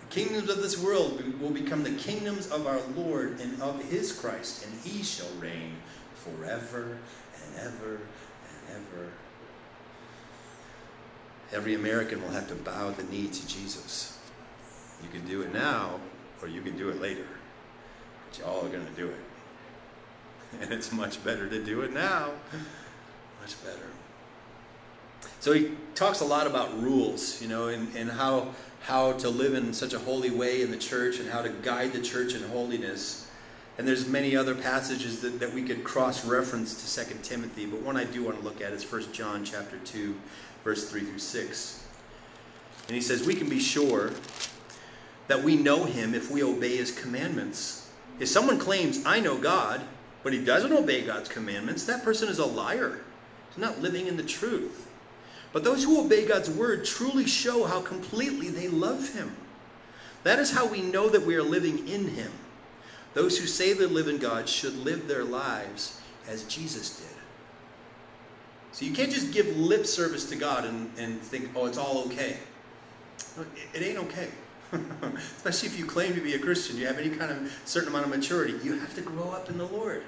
[0.00, 4.12] the kingdoms of this world will become the kingdoms of our Lord and of his
[4.12, 5.76] Christ, and he shall reign
[6.14, 6.98] forever
[7.34, 9.12] and ever and ever.
[11.52, 14.18] Every American will have to bow the knee to Jesus.
[15.02, 16.00] You can do it now,
[16.40, 17.26] or you can do it later.
[18.30, 19.16] But y'all are going to do it.
[20.60, 22.30] And it's much better to do it now.
[23.40, 23.91] Much better.
[25.40, 29.54] So he talks a lot about rules, you know, and, and how, how to live
[29.54, 32.42] in such a holy way in the church and how to guide the church in
[32.44, 33.28] holiness.
[33.78, 37.96] And there's many other passages that, that we could cross-reference to 2 Timothy, but one
[37.96, 40.14] I do want to look at is 1 John chapter 2,
[40.62, 41.86] verse 3 through 6.
[42.86, 44.12] And he says, We can be sure
[45.28, 47.90] that we know him if we obey his commandments.
[48.20, 49.80] If someone claims, I know God,
[50.22, 53.00] but he doesn't obey God's commandments, that person is a liar.
[53.48, 54.91] He's not living in the truth.
[55.52, 59.36] But those who obey God's word truly show how completely they love him.
[60.24, 62.32] That is how we know that we are living in him.
[63.14, 67.08] Those who say they live in God should live their lives as Jesus did.
[68.72, 72.04] So you can't just give lip service to God and, and think, oh, it's all
[72.06, 72.38] okay.
[73.38, 74.28] It, it ain't okay.
[75.36, 78.06] Especially if you claim to be a Christian, you have any kind of certain amount
[78.06, 78.54] of maturity.
[78.64, 80.02] You have to grow up in the Lord.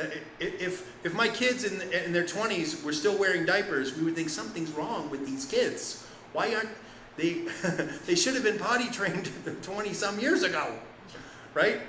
[0.00, 0.06] Uh,
[0.38, 4.30] if, if my kids in, in their 20s were still wearing diapers, we would think
[4.30, 6.06] something's wrong with these kids.
[6.32, 6.70] Why aren't
[7.16, 7.44] they?
[8.06, 9.30] they should have been potty trained
[9.62, 10.72] 20 some years ago,
[11.54, 11.80] right?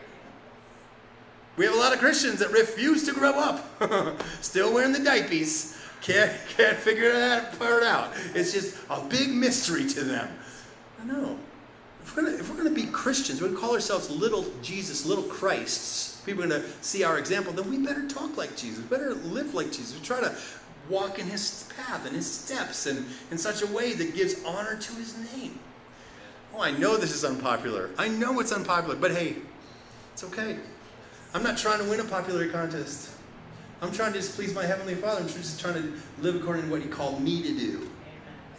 [1.57, 5.77] We have a lot of Christians that refuse to grow up, still wearing the diapers.
[6.01, 8.13] Can't, can't figure that part out.
[8.33, 10.27] It's just a big mystery to them.
[10.99, 11.37] I know.
[12.01, 16.47] If we're, we're gonna be Christians, we call ourselves little Jesus, little Christs, people are
[16.47, 19.95] gonna see our example, then we better talk like Jesus, better live like Jesus.
[19.95, 20.35] We try to
[20.89, 24.75] walk in his path and his steps and in such a way that gives honor
[24.75, 25.59] to his name.
[26.53, 27.91] Oh, I know this is unpopular.
[27.97, 29.37] I know it's unpopular, but hey,
[30.13, 30.57] it's okay.
[31.33, 33.11] I'm not trying to win a popularity contest.
[33.81, 35.21] I'm trying to just please my Heavenly Father.
[35.21, 37.89] I'm just trying to live according to what He called me to do.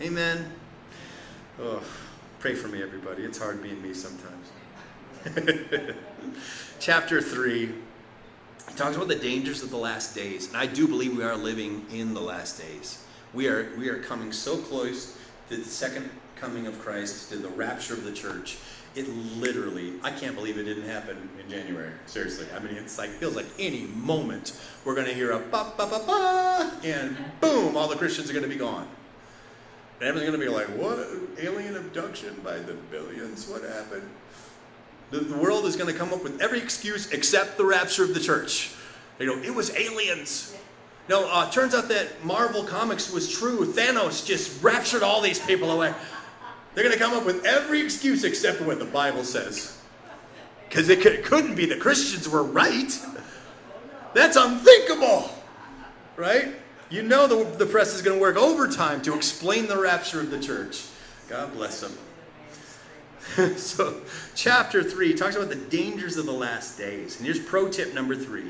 [0.01, 0.51] Amen.
[1.61, 1.83] Oh,
[2.39, 3.25] pray for me, everybody.
[3.25, 4.49] It's hard being me sometimes.
[6.83, 7.67] Chapter 3.
[7.67, 7.73] He
[8.75, 10.49] talks about the dangers of the last days.
[10.49, 13.05] And I do believe we are living in the last days.
[13.33, 15.17] We are, we are coming so close
[15.49, 18.59] to the second coming of Christ, to the rapture of the church.
[18.97, 21.93] It literally, I can't believe it didn't happen in January.
[22.07, 22.49] Seriously.
[22.53, 25.87] I mean, it's like, feels like any moment we're going to hear a ba ba
[25.87, 28.89] ba ba, and boom, all the Christians are going to be gone.
[30.01, 30.99] And everyone's going to be like, what?
[31.39, 33.47] Alien abduction by the billions?
[33.47, 34.11] What happened?
[35.13, 38.15] The, the world is going to come up with every excuse except the rapture of
[38.15, 38.73] the church.
[39.19, 40.57] You know, it was aliens.
[41.09, 43.67] No, uh, turns out that Marvel Comics was true.
[43.67, 45.93] Thanos just raptured all these people away.
[46.75, 49.79] They're going to come up with every excuse except what the Bible says.
[50.67, 52.99] Because it, it couldn't be the Christians were right.
[54.15, 55.31] That's unthinkable,
[56.17, 56.55] right?
[56.89, 60.31] You know the, the press is going to work overtime to explain the rapture of
[60.31, 60.87] the church.
[61.29, 61.93] God bless them.
[63.57, 64.01] so,
[64.35, 67.17] chapter 3 talks about the dangers of the last days.
[67.17, 68.45] And here's pro tip number 3.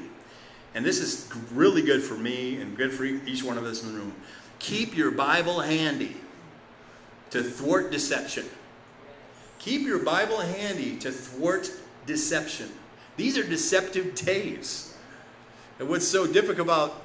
[0.74, 3.92] And this is really good for me and good for each one of us in
[3.92, 4.14] the room.
[4.58, 6.16] Keep your Bible handy
[7.30, 8.46] to thwart deception.
[9.58, 11.70] Keep your Bible handy to thwart
[12.06, 12.68] deception.
[13.16, 14.96] These are deceptive days.
[15.78, 17.02] And what's so difficult about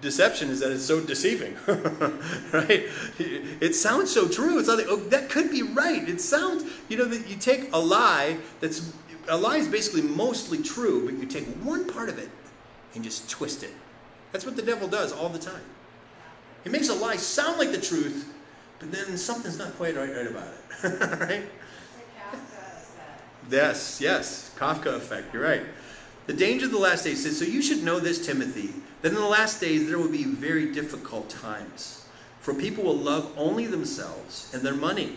[0.00, 2.88] deception is that it's so deceiving, right?
[3.18, 4.58] It sounds so true.
[4.58, 6.08] It's like, oh, that could be right.
[6.08, 8.92] It sounds, you know, that you take a lie that's,
[9.28, 12.30] a lie is basically mostly true, but you take one part of it
[12.94, 13.72] and just twist it.
[14.32, 15.62] That's what the devil does all the time.
[16.64, 18.32] He makes a lie sound like the truth,
[18.78, 21.20] but then something's not quite right, right about it.
[21.20, 21.42] right?
[23.50, 24.54] Yes, yes.
[24.56, 25.34] Kafka effect.
[25.34, 25.62] You're right.
[26.30, 28.72] The danger of the last days says, So you should know this, Timothy,
[29.02, 32.06] that in the last days there will be very difficult times.
[32.38, 35.16] For people will love only themselves and their money.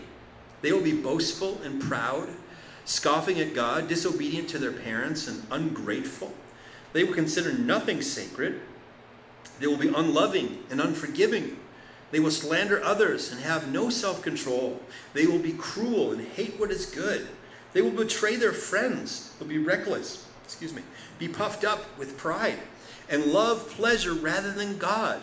[0.60, 2.30] They will be boastful and proud,
[2.84, 6.34] scoffing at God, disobedient to their parents, and ungrateful.
[6.92, 8.60] They will consider nothing sacred.
[9.60, 11.60] They will be unloving and unforgiving.
[12.10, 14.80] They will slander others and have no self control.
[15.12, 17.28] They will be cruel and hate what is good.
[17.72, 19.32] They will betray their friends.
[19.38, 20.82] They'll be reckless, excuse me,
[21.18, 22.58] be puffed up with pride,
[23.08, 25.20] and love pleasure rather than God.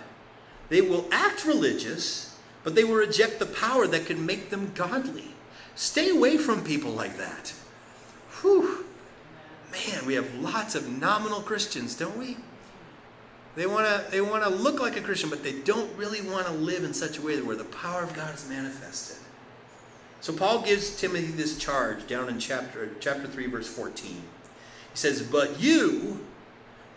[0.70, 5.36] They will act religious, but they will reject the power that can make them godly.
[5.76, 7.54] Stay away from people like that.
[8.42, 8.86] Whew.
[9.72, 12.38] Man, we have lots of nominal Christians, don't we?
[13.56, 16.48] They want to they want to look like a Christian, but they don't really want
[16.48, 19.18] to live in such a way where the power of God is manifested.
[20.22, 24.22] So Paul gives Timothy this charge down in chapter chapter 3 verse 14.
[24.92, 26.26] He says, "But you,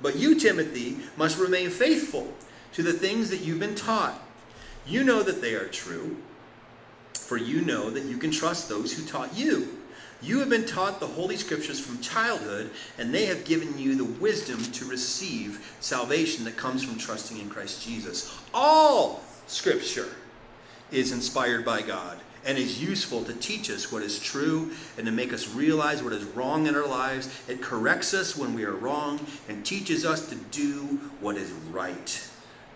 [0.01, 2.35] but you Timothy must remain faithful
[2.73, 4.21] to the things that you've been taught.
[4.87, 6.17] You know that they are true,
[7.15, 9.79] for you know that you can trust those who taught you."
[10.23, 14.05] You have been taught the Holy Scriptures from childhood, and they have given you the
[14.05, 18.31] wisdom to receive salvation that comes from trusting in Christ Jesus.
[18.55, 20.17] All Scripture
[20.91, 25.13] is inspired by God and is useful to teach us what is true and to
[25.13, 27.29] make us realize what is wrong in our lives.
[27.49, 32.29] It corrects us when we are wrong and teaches us to do what is right.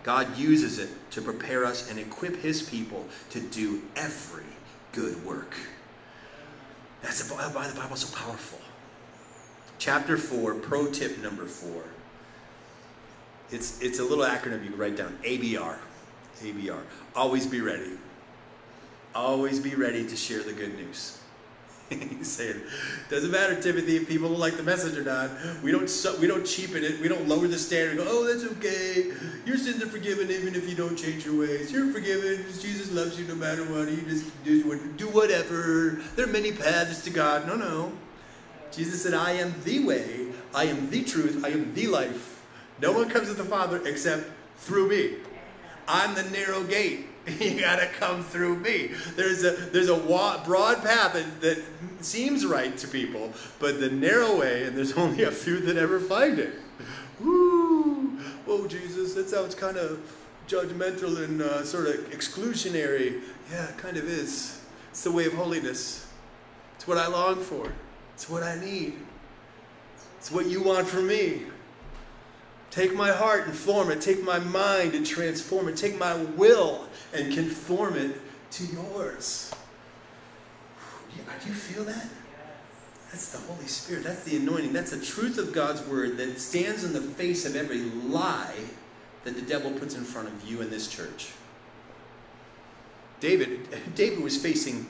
[0.03, 4.45] God uses it to prepare us and equip His people to do every
[4.93, 5.55] good work.
[7.01, 8.59] That's why the Bible's so powerful.
[9.77, 11.83] Chapter 4, pro tip number 4.
[13.51, 15.77] It's, it's a little acronym you can write down ABR.
[16.41, 16.81] ABR.
[17.15, 17.91] Always be ready.
[19.19, 21.19] Always be ready to share the good news.
[21.89, 22.61] He's saying,
[23.09, 25.29] doesn't matter, Timothy, if people don't like the message or not.
[25.61, 25.91] We don't
[26.21, 27.01] we don't cheapen it.
[27.01, 27.97] We don't lower the standard.
[27.97, 29.11] go, oh, that's okay.
[29.45, 31.69] Your sins are forgiven even if you don't change your ways.
[31.69, 32.45] You're forgiven.
[32.61, 33.89] Jesus loves you no matter what.
[33.89, 36.01] You just do, do whatever.
[36.15, 37.45] There are many paths to God.
[37.45, 37.91] No, no.
[38.71, 40.27] Jesus said, I am the way.
[40.55, 41.43] I am the truth.
[41.43, 42.41] I am the life.
[42.81, 45.15] No one comes to the Father except through me.
[45.89, 47.08] I'm the narrow gate.
[47.39, 48.91] you got to come through me.
[49.15, 51.63] There's a there's a broad path that, that
[52.01, 55.99] seems right to people, but the narrow way, and there's only a few that ever
[55.99, 56.55] find it.
[57.19, 58.17] Woo!
[58.47, 59.99] Oh, Jesus, that sounds kind of
[60.47, 63.21] judgmental and uh, sort of exclusionary.
[63.51, 64.61] Yeah, it kind of is.
[64.89, 66.07] It's the way of holiness.
[66.75, 67.71] It's what I long for.
[68.15, 68.95] It's what I need.
[70.17, 71.43] It's what you want from me.
[72.71, 74.01] Take my heart and form it.
[74.01, 75.77] Take my mind and transform it.
[75.77, 78.19] Take my will and conform it
[78.51, 79.53] to yours.
[81.41, 82.07] Do you feel that?
[83.11, 84.03] That's the Holy Spirit.
[84.03, 84.73] That's the anointing.
[84.73, 88.55] That's the truth of God's word that stands in the face of every lie
[89.23, 91.31] that the devil puts in front of you in this church.
[93.19, 94.85] David, David was facing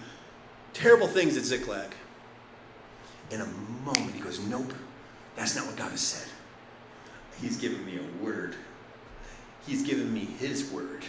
[0.73, 1.93] terrible things at Ziklag.
[3.31, 3.47] In a
[3.85, 4.73] moment, he goes, Nope,
[5.35, 6.27] that's not what God has said.
[7.41, 8.55] He's given me a word.
[9.65, 11.05] He's given me his word.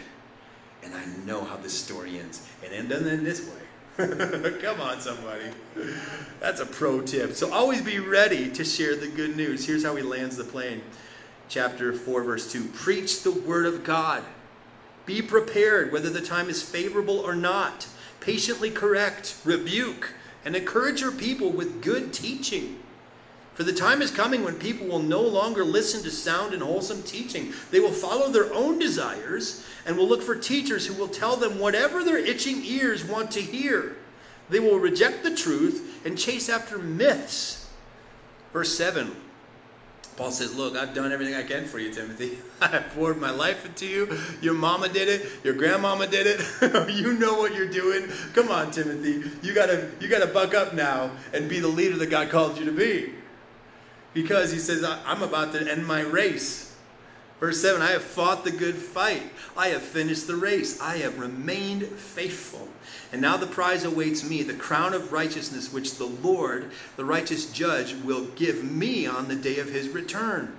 [0.82, 2.46] And I know how this story ends.
[2.64, 3.60] And it doesn't end this way.
[4.62, 5.44] Come on, somebody.
[6.40, 7.34] That's a pro tip.
[7.34, 9.66] So always be ready to share the good news.
[9.66, 10.82] Here's how he lands the plane.
[11.48, 12.64] Chapter 4, verse 2.
[12.68, 14.24] Preach the word of God.
[15.04, 17.88] Be prepared, whether the time is favorable or not.
[18.20, 22.78] Patiently correct, rebuke, and encourage your people with good teaching.
[23.60, 27.02] For the time is coming when people will no longer listen to sound and wholesome
[27.02, 27.52] teaching.
[27.70, 31.58] They will follow their own desires and will look for teachers who will tell them
[31.58, 33.96] whatever their itching ears want to hear.
[34.48, 37.68] They will reject the truth and chase after myths.
[38.54, 39.14] Verse 7
[40.16, 42.38] Paul says, Look, I've done everything I can for you, Timothy.
[42.62, 44.18] I've poured my life into you.
[44.40, 45.30] Your mama did it.
[45.44, 46.88] Your grandmama did it.
[46.94, 48.08] you know what you're doing.
[48.32, 49.30] Come on, Timothy.
[49.42, 52.64] You gotta you gotta buck up now and be the leader that God called you
[52.64, 53.16] to be
[54.12, 56.70] because he says, I'm about to end my race.
[57.40, 59.22] Verse 7 I have fought the good fight.
[59.56, 60.80] I have finished the race.
[60.80, 62.68] I have remained faithful.
[63.12, 67.50] And now the prize awaits me, the crown of righteousness, which the Lord, the righteous
[67.50, 70.54] judge, will give me on the day of his return.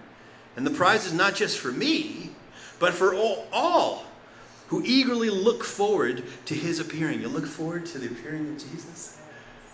[0.56, 2.32] And the prize is not just for me,
[2.80, 4.06] but for all, all
[4.68, 7.22] who eagerly look forward to his appearing.
[7.22, 9.19] You look forward to the appearing of Jesus?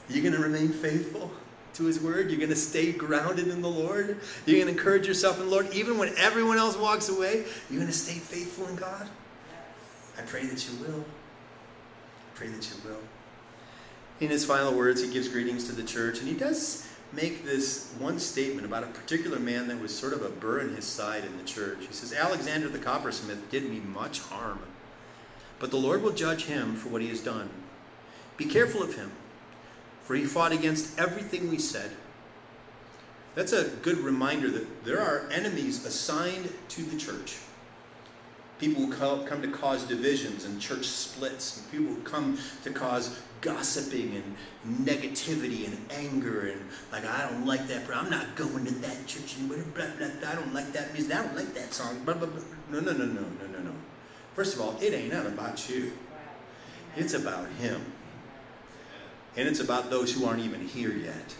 [0.09, 1.31] You're going to remain faithful?
[1.77, 2.29] To His Word?
[2.29, 4.19] You're going to stay grounded in the Lord?
[4.45, 7.45] You're going to encourage yourself in the Lord even when everyone else walks away?
[7.69, 9.07] You're going to stay faithful in God?
[10.17, 11.01] I pray that you will.
[11.01, 12.99] I pray that you will.
[14.19, 17.93] In his final words, he gives greetings to the church, and he does make this
[17.99, 21.23] one statement about a particular man that was sort of a burr in his side
[21.23, 21.77] in the church.
[21.81, 24.59] He says, Alexander the coppersmith did me much harm,
[25.59, 27.49] but the Lord will judge him for what he has done.
[28.35, 29.11] Be careful of him,
[30.07, 31.91] for he fought against everything we said.
[33.35, 37.35] That's a good reminder that there are enemies assigned to the church.
[38.57, 41.57] People who come to cause divisions and church splits.
[41.57, 46.61] And people who come to cause gossiping and negativity and anger and
[46.91, 47.83] like I don't like that.
[47.93, 50.29] I'm not going to that church and blah blah blah.
[50.29, 51.13] I don't like that music.
[51.13, 51.99] I don't like that song.
[52.05, 52.41] Blah blah blah.
[52.71, 53.71] No no no no no no no.
[54.35, 55.91] First of all, it ain't not about you.
[56.95, 57.81] It's about Him,
[59.35, 61.35] and it's about those who aren't even here yet.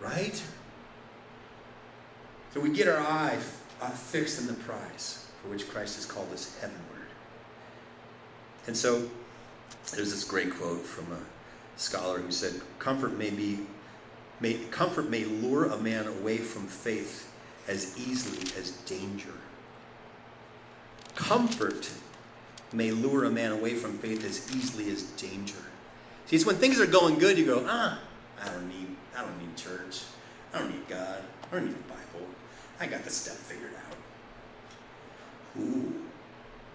[0.00, 0.42] Right?
[2.54, 3.38] So we get our eye
[3.80, 6.84] uh, fixed on the prize for which Christ has called us heavenward.
[8.66, 9.08] And so
[9.94, 11.20] there's this great quote from a
[11.76, 13.60] scholar who said, "Comfort may be,
[14.40, 17.28] may, comfort may lure a man away from faith
[17.68, 19.34] as easily as danger.
[21.14, 21.90] Comfort
[22.72, 25.54] may lure a man away from faith as easily as danger.
[26.28, 27.98] See, it's when things are going good, you go, ah,
[28.38, 30.02] I don't need, I don't need church,
[30.52, 32.26] I don't need God, I don't need the Bible,
[32.78, 33.96] I got this stuff figured out.
[35.62, 35.94] Ooh,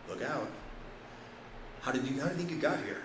[0.10, 0.48] look out.
[1.82, 3.04] How did you, how do you think you got here?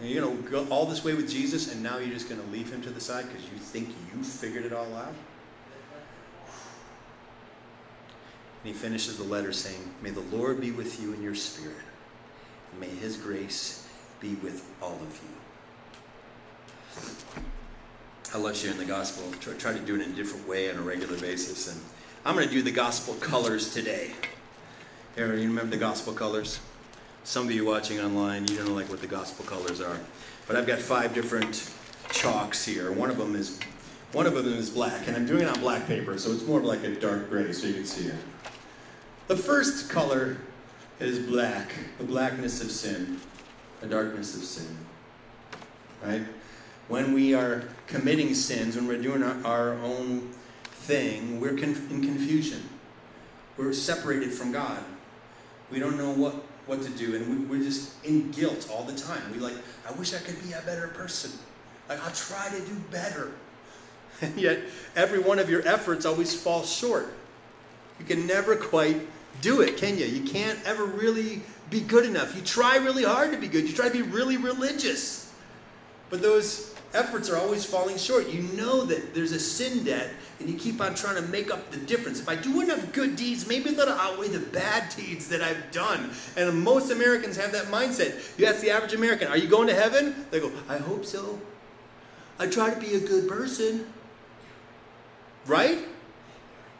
[0.00, 2.46] And, you know, go all this way with Jesus, and now you're just going to
[2.48, 5.14] leave him to the side because you think you figured it all out?
[8.62, 11.76] And he finishes the letter saying, May the Lord be with you in your spirit,
[12.70, 13.83] and may his grace
[14.24, 15.28] be with all of you.
[18.34, 19.30] I love sharing the gospel.
[19.38, 21.70] Try, try to do it in a different way on a regular basis.
[21.70, 21.78] And
[22.24, 24.12] I'm going to do the gospel colors today.
[25.18, 26.58] Aaron, you remember the gospel colors?
[27.22, 30.00] Some of you watching online, you don't know like what the gospel colors are.
[30.46, 31.70] But I've got five different
[32.10, 32.92] chalks here.
[32.92, 33.60] One of them is
[34.12, 36.60] one of them is black, and I'm doing it on black paper, so it's more
[36.60, 38.14] of like a dark gray, so you can see it.
[39.26, 40.36] The first color
[41.00, 43.20] is black, the blackness of sin,
[43.80, 44.76] the darkness of sin.
[46.02, 46.22] Right?
[46.88, 50.30] When we are committing sins, when we're doing our own
[50.64, 52.68] thing, we're in confusion.
[53.56, 54.82] We're separated from God.
[55.70, 56.34] We don't know what
[56.66, 59.22] what to do, and we, are just in guilt all the time.
[59.32, 59.54] We like,
[59.88, 61.30] I wish I could be a better person.
[61.88, 63.32] Like, I'll try to do better.
[64.20, 64.60] And yet,
[64.94, 67.12] every one of your efforts always falls short.
[67.98, 69.00] You can never quite
[69.40, 70.06] do it, can you?
[70.06, 71.42] You can't ever really
[71.74, 72.36] be good enough.
[72.36, 75.32] You try really hard to be good, you try to be really religious.
[76.08, 78.28] But those efforts are always falling short.
[78.28, 81.72] You know that there's a sin debt, and you keep on trying to make up
[81.72, 82.20] the difference.
[82.20, 86.10] If I do enough good deeds, maybe that'll outweigh the bad deeds that I've done.
[86.36, 88.38] And most Americans have that mindset.
[88.38, 90.26] You ask the average American, Are you going to heaven?
[90.30, 91.40] They go, I hope so.
[92.38, 93.86] I try to be a good person.
[95.46, 95.78] Right?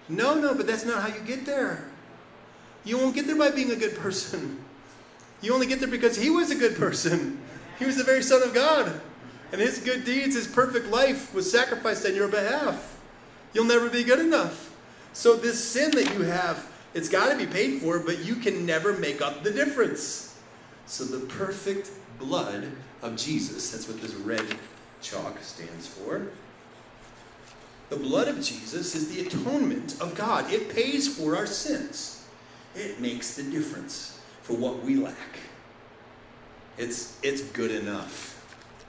[0.08, 1.90] No, no, but that's not how you get there.
[2.84, 4.60] You won't get there by being a good person.
[5.44, 7.38] You only get there because he was a good person.
[7.78, 9.00] He was the very Son of God
[9.54, 12.98] and his good deeds, his perfect life was sacrificed on your behalf.
[13.52, 14.74] You'll never be good enough.
[15.12, 18.66] So, this sin that you have, it's got to be paid for, but you can
[18.66, 20.36] never make up the difference.
[20.86, 22.66] So, the perfect blood
[23.00, 24.44] of Jesus, that's what this red
[25.00, 26.26] chalk stands for.
[27.90, 30.52] The blood of Jesus is the atonement of God.
[30.52, 32.26] It pays for our sins.
[32.74, 34.13] It makes the difference
[34.44, 35.38] for what we lack.
[36.76, 38.30] It's, it's good enough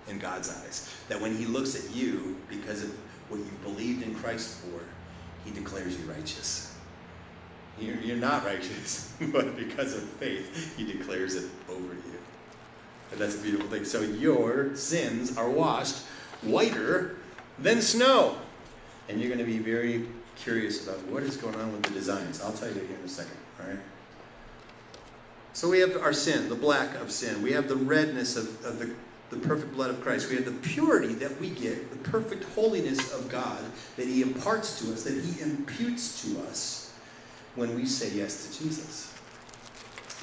[0.07, 0.93] in God's eyes.
[1.07, 2.91] That when He looks at you because of
[3.29, 4.81] what you believed in Christ for,
[5.45, 6.75] He declares you righteous.
[7.79, 12.19] You're, you're not righteous, but because of faith, He declares it over you.
[13.11, 13.85] And that's a beautiful thing.
[13.85, 16.03] So your sins are washed
[16.41, 17.15] whiter
[17.59, 18.35] than snow.
[19.07, 20.05] And you're going to be very
[20.35, 22.41] curious about what is going on with the designs.
[22.41, 23.79] I'll tell you here in a second, all right?
[25.55, 27.41] So we have our sin, the black of sin.
[27.41, 28.93] We have the redness of, of the
[29.29, 30.29] the perfect blood of Christ.
[30.29, 33.59] We have the purity that we get, the perfect holiness of God
[33.97, 36.93] that He imparts to us, that He imputes to us
[37.55, 39.11] when we say yes to Jesus.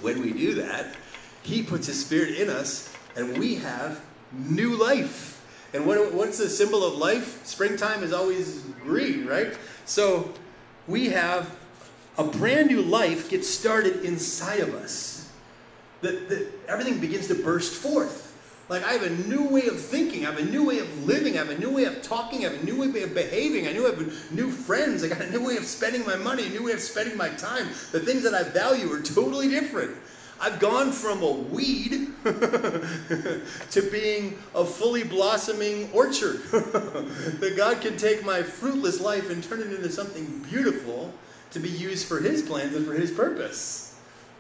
[0.01, 0.95] When we do that,
[1.43, 4.01] He puts His Spirit in us, and we have
[4.33, 5.31] new life.
[5.75, 7.45] And what, what's the symbol of life?
[7.47, 9.57] Springtime is always green, right?
[9.85, 10.33] So
[10.87, 11.57] we have
[12.19, 15.12] a brand new life gets started inside of us.
[16.03, 18.33] That, that everything begins to burst forth
[18.69, 21.35] Like I have a new way of thinking, I have a new way of living,
[21.35, 23.73] I have a new way of talking, I have a new way of behaving, I
[23.73, 26.49] knew I have new friends, I got a new way of spending my money, a
[26.49, 27.69] new way of spending my time.
[27.91, 29.97] The things that I value are totally different.
[30.41, 36.43] I've gone from a weed to being a fully blossoming orchard.
[36.51, 41.13] that God can take my fruitless life and turn it into something beautiful
[41.51, 43.82] to be used for His plans and for His purpose.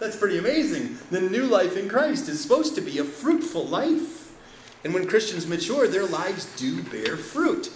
[0.02, 0.98] That's pretty amazing.
[1.12, 4.32] The new life in Christ is supposed to be a fruitful life.
[4.82, 7.70] And when Christians mature, their lives do bear fruit.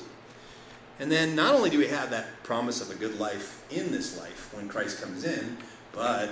[0.98, 4.19] And then not only do we have that promise of a good life in this
[4.19, 5.57] life when Christ comes in,
[5.93, 6.31] but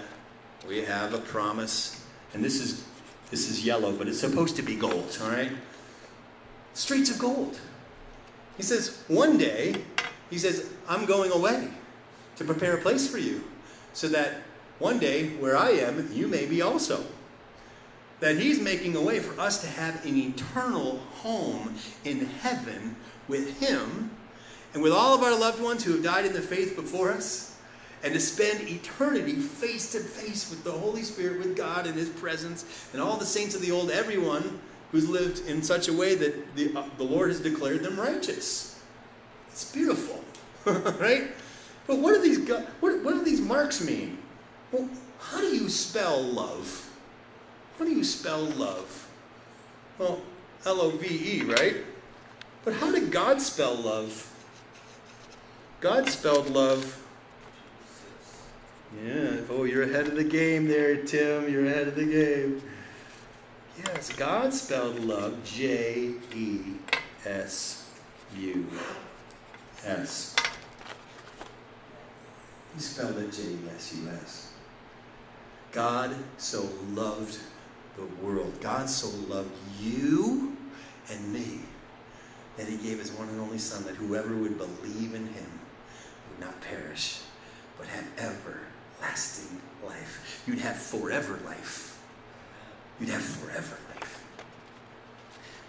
[0.66, 2.85] we have a promise, and this is
[3.31, 5.53] this is yellow, but it's supposed to be gold, all right?
[6.73, 7.57] Streets of gold.
[8.57, 9.77] He says, one day,
[10.29, 11.69] he says, I'm going away
[12.35, 13.45] to prepare a place for you,
[13.93, 14.43] so that
[14.79, 17.05] one day where I am, you may be also.
[18.21, 21.75] That he's making a way for us to have an eternal home
[22.05, 22.97] in heaven
[23.29, 24.11] with him
[24.73, 27.55] and with all of our loved ones who have died in the faith before us
[28.03, 32.11] and to spend eternity face to face with the Holy Spirit, with God in His
[32.11, 34.61] presence, and all the saints of the old, everyone
[34.93, 38.83] who's lived in such a way that the, uh, the Lord has declared them righteous.
[39.49, 40.23] It's beautiful,
[41.01, 41.29] right?
[41.87, 42.47] But what do these
[42.81, 44.19] what, what do these marks mean?
[44.75, 44.89] Well,
[45.21, 46.91] how do you spell love?
[47.79, 49.09] How do you spell love?
[49.99, 50.21] Well,
[50.67, 51.77] L O V E, right?
[52.65, 54.31] But how did God spell love?
[55.81, 57.05] God spelled love
[59.03, 59.39] yeah.
[59.51, 61.51] Oh, you're ahead of the game there, Tim.
[61.51, 62.63] You're ahead of the game.
[63.79, 66.61] Yes, God spelled love J E
[67.25, 67.91] S
[68.37, 68.67] U
[69.85, 70.37] S.
[72.75, 74.44] He spelled it J E S U S.
[75.75, 77.37] God so loved
[77.97, 78.61] the world.
[78.61, 80.57] God so loved you
[81.11, 81.59] and me
[82.57, 85.61] that he gave his one and only Son that whoever would believe in him
[86.31, 87.21] would not perish
[87.77, 90.43] but have everlasting life.
[90.47, 92.01] You'd have forever life.
[93.01, 94.25] You'd have forever life.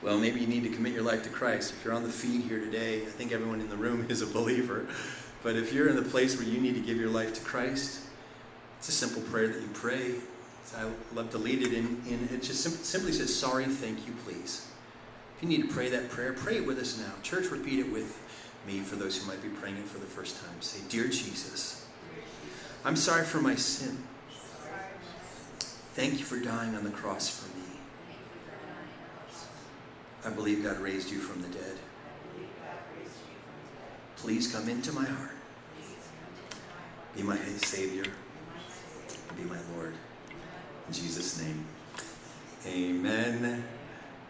[0.04, 1.74] Well, maybe you need to commit your life to Christ.
[1.74, 4.28] If you're on the feed here today, I think everyone in the room is a
[4.28, 4.86] believer.
[5.42, 8.05] But if you're in the place where you need to give your life to Christ,
[8.86, 10.14] it's a simple prayer that you pray.
[10.78, 14.68] I love to lead it in, in it just simply says, sorry, thank you, please.
[15.36, 17.12] If you need to pray that prayer, pray it with us now.
[17.24, 18.16] Church, repeat it with
[18.68, 20.62] me for those who might be praying it for the first time.
[20.62, 21.88] Say, Dear Jesus,
[22.84, 23.98] I'm sorry for my sin.
[25.96, 27.64] Thank you for dying on the cross for me.
[30.26, 31.78] I believe God raised you from the dead.
[34.18, 35.32] Please come into my heart.
[37.16, 38.06] Be my Savior.
[39.36, 39.94] Be my Lord.
[40.88, 41.66] In Jesus' name.
[42.66, 43.64] Amen.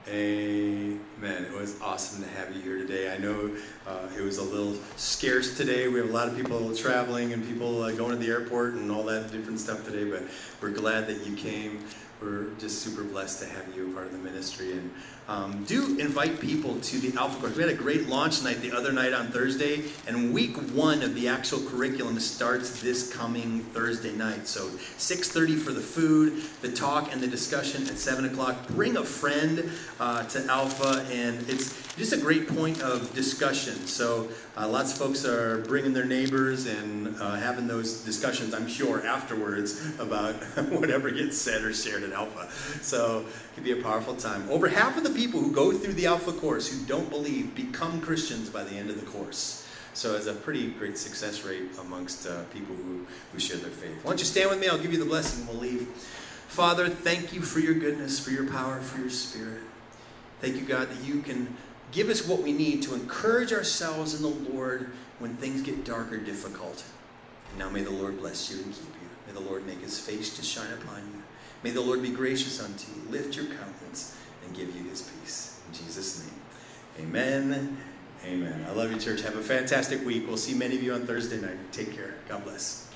[0.07, 0.99] Amen.
[1.21, 3.13] It was awesome to have you here today.
[3.13, 3.51] I know
[3.87, 5.87] uh, it was a little scarce today.
[5.87, 8.91] We have a lot of people traveling and people uh, going to the airport and
[8.91, 10.23] all that different stuff today, but
[10.61, 11.83] we're glad that you came.
[12.21, 14.71] We're just super blessed to have you a part of the ministry.
[14.71, 14.91] And
[15.27, 17.55] um, do invite people to the Alpha course.
[17.55, 21.15] We had a great launch night the other night on Thursday, and week one of
[21.15, 24.47] the actual curriculum starts this coming Thursday night.
[24.47, 28.67] So 6:30 for the food, the talk, and the discussion at 7 o'clock.
[28.67, 33.73] Bring a friend uh, to Alpha, and it's just a great point of discussion.
[33.87, 34.27] So
[34.57, 38.53] uh, lots of folks are bringing their neighbors and uh, having those discussions.
[38.53, 40.35] I'm sure afterwards about
[40.69, 42.51] whatever gets said or shared at Alpha.
[42.83, 44.47] So it can be a powerful time.
[44.49, 48.01] Over half of the people who go through the Alpha course who don't believe become
[48.01, 49.67] Christians by the end of the course.
[49.93, 53.95] So it's a pretty great success rate amongst uh, people who, who share their faith.
[54.03, 54.67] Why don't you stand with me?
[54.67, 55.47] I'll give you the blessing.
[55.47, 55.87] We'll leave.
[56.49, 59.61] Father, thank you for your goodness, for your power, for your spirit.
[60.41, 61.55] Thank you, God, that you can
[61.91, 66.11] give us what we need to encourage ourselves in the Lord when things get dark
[66.11, 66.83] or difficult.
[67.51, 69.09] And now may the Lord bless you and keep you.
[69.27, 71.23] May the Lord make his face to shine upon you.
[71.63, 74.15] May the Lord be gracious unto you, lift your countenance,
[74.45, 75.59] and give you his peace.
[75.67, 77.07] In Jesus' name.
[77.07, 77.77] Amen.
[78.25, 78.65] Amen.
[78.67, 79.21] I love you, church.
[79.21, 80.25] Have a fantastic week.
[80.27, 81.57] We'll see many of you on Thursday night.
[81.71, 82.15] Take care.
[82.27, 82.89] God bless.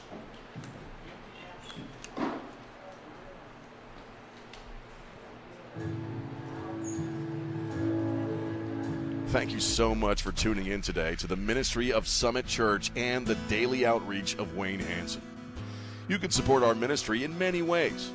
[9.27, 13.27] Thank you so much for tuning in today to the ministry of Summit Church and
[13.27, 15.21] the daily outreach of Wayne Hanson.
[16.07, 18.09] You can support our ministry in many ways.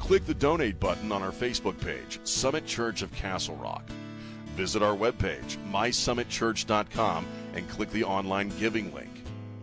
[0.00, 3.88] Click the donate button on our Facebook page, Summit Church of Castle Rock.
[4.56, 9.08] Visit our webpage, mysummitchurch.com, and click the online giving link.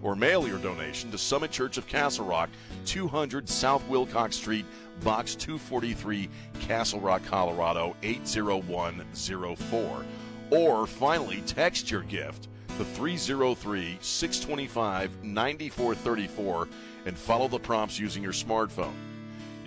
[0.03, 2.49] or mail your donation to Summit Church of Castle Rock,
[2.85, 4.65] 200 South Wilcox Street,
[5.03, 6.29] Box 243,
[6.61, 10.05] Castle Rock, Colorado 80104.
[10.51, 12.47] Or finally, text your gift
[12.77, 16.67] to 303 625 9434
[17.07, 18.93] and follow the prompts using your smartphone.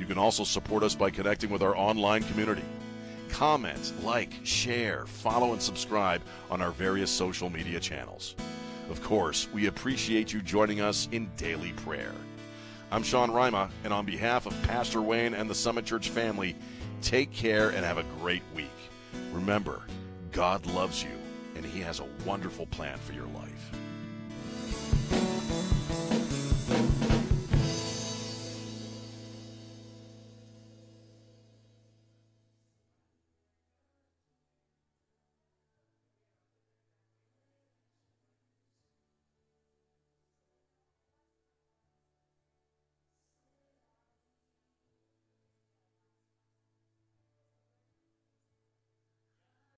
[0.00, 2.64] You can also support us by connecting with our online community.
[3.28, 8.34] Comment, like, share, follow, and subscribe on our various social media channels.
[8.88, 12.14] Of course, we appreciate you joining us in daily prayer.
[12.90, 16.56] I'm Sean Rima, and on behalf of Pastor Wayne and the Summit Church family,
[17.02, 18.70] take care and have a great week.
[19.32, 19.82] Remember,
[20.32, 21.10] God loves you,
[21.56, 23.70] and He has a wonderful plan for your life.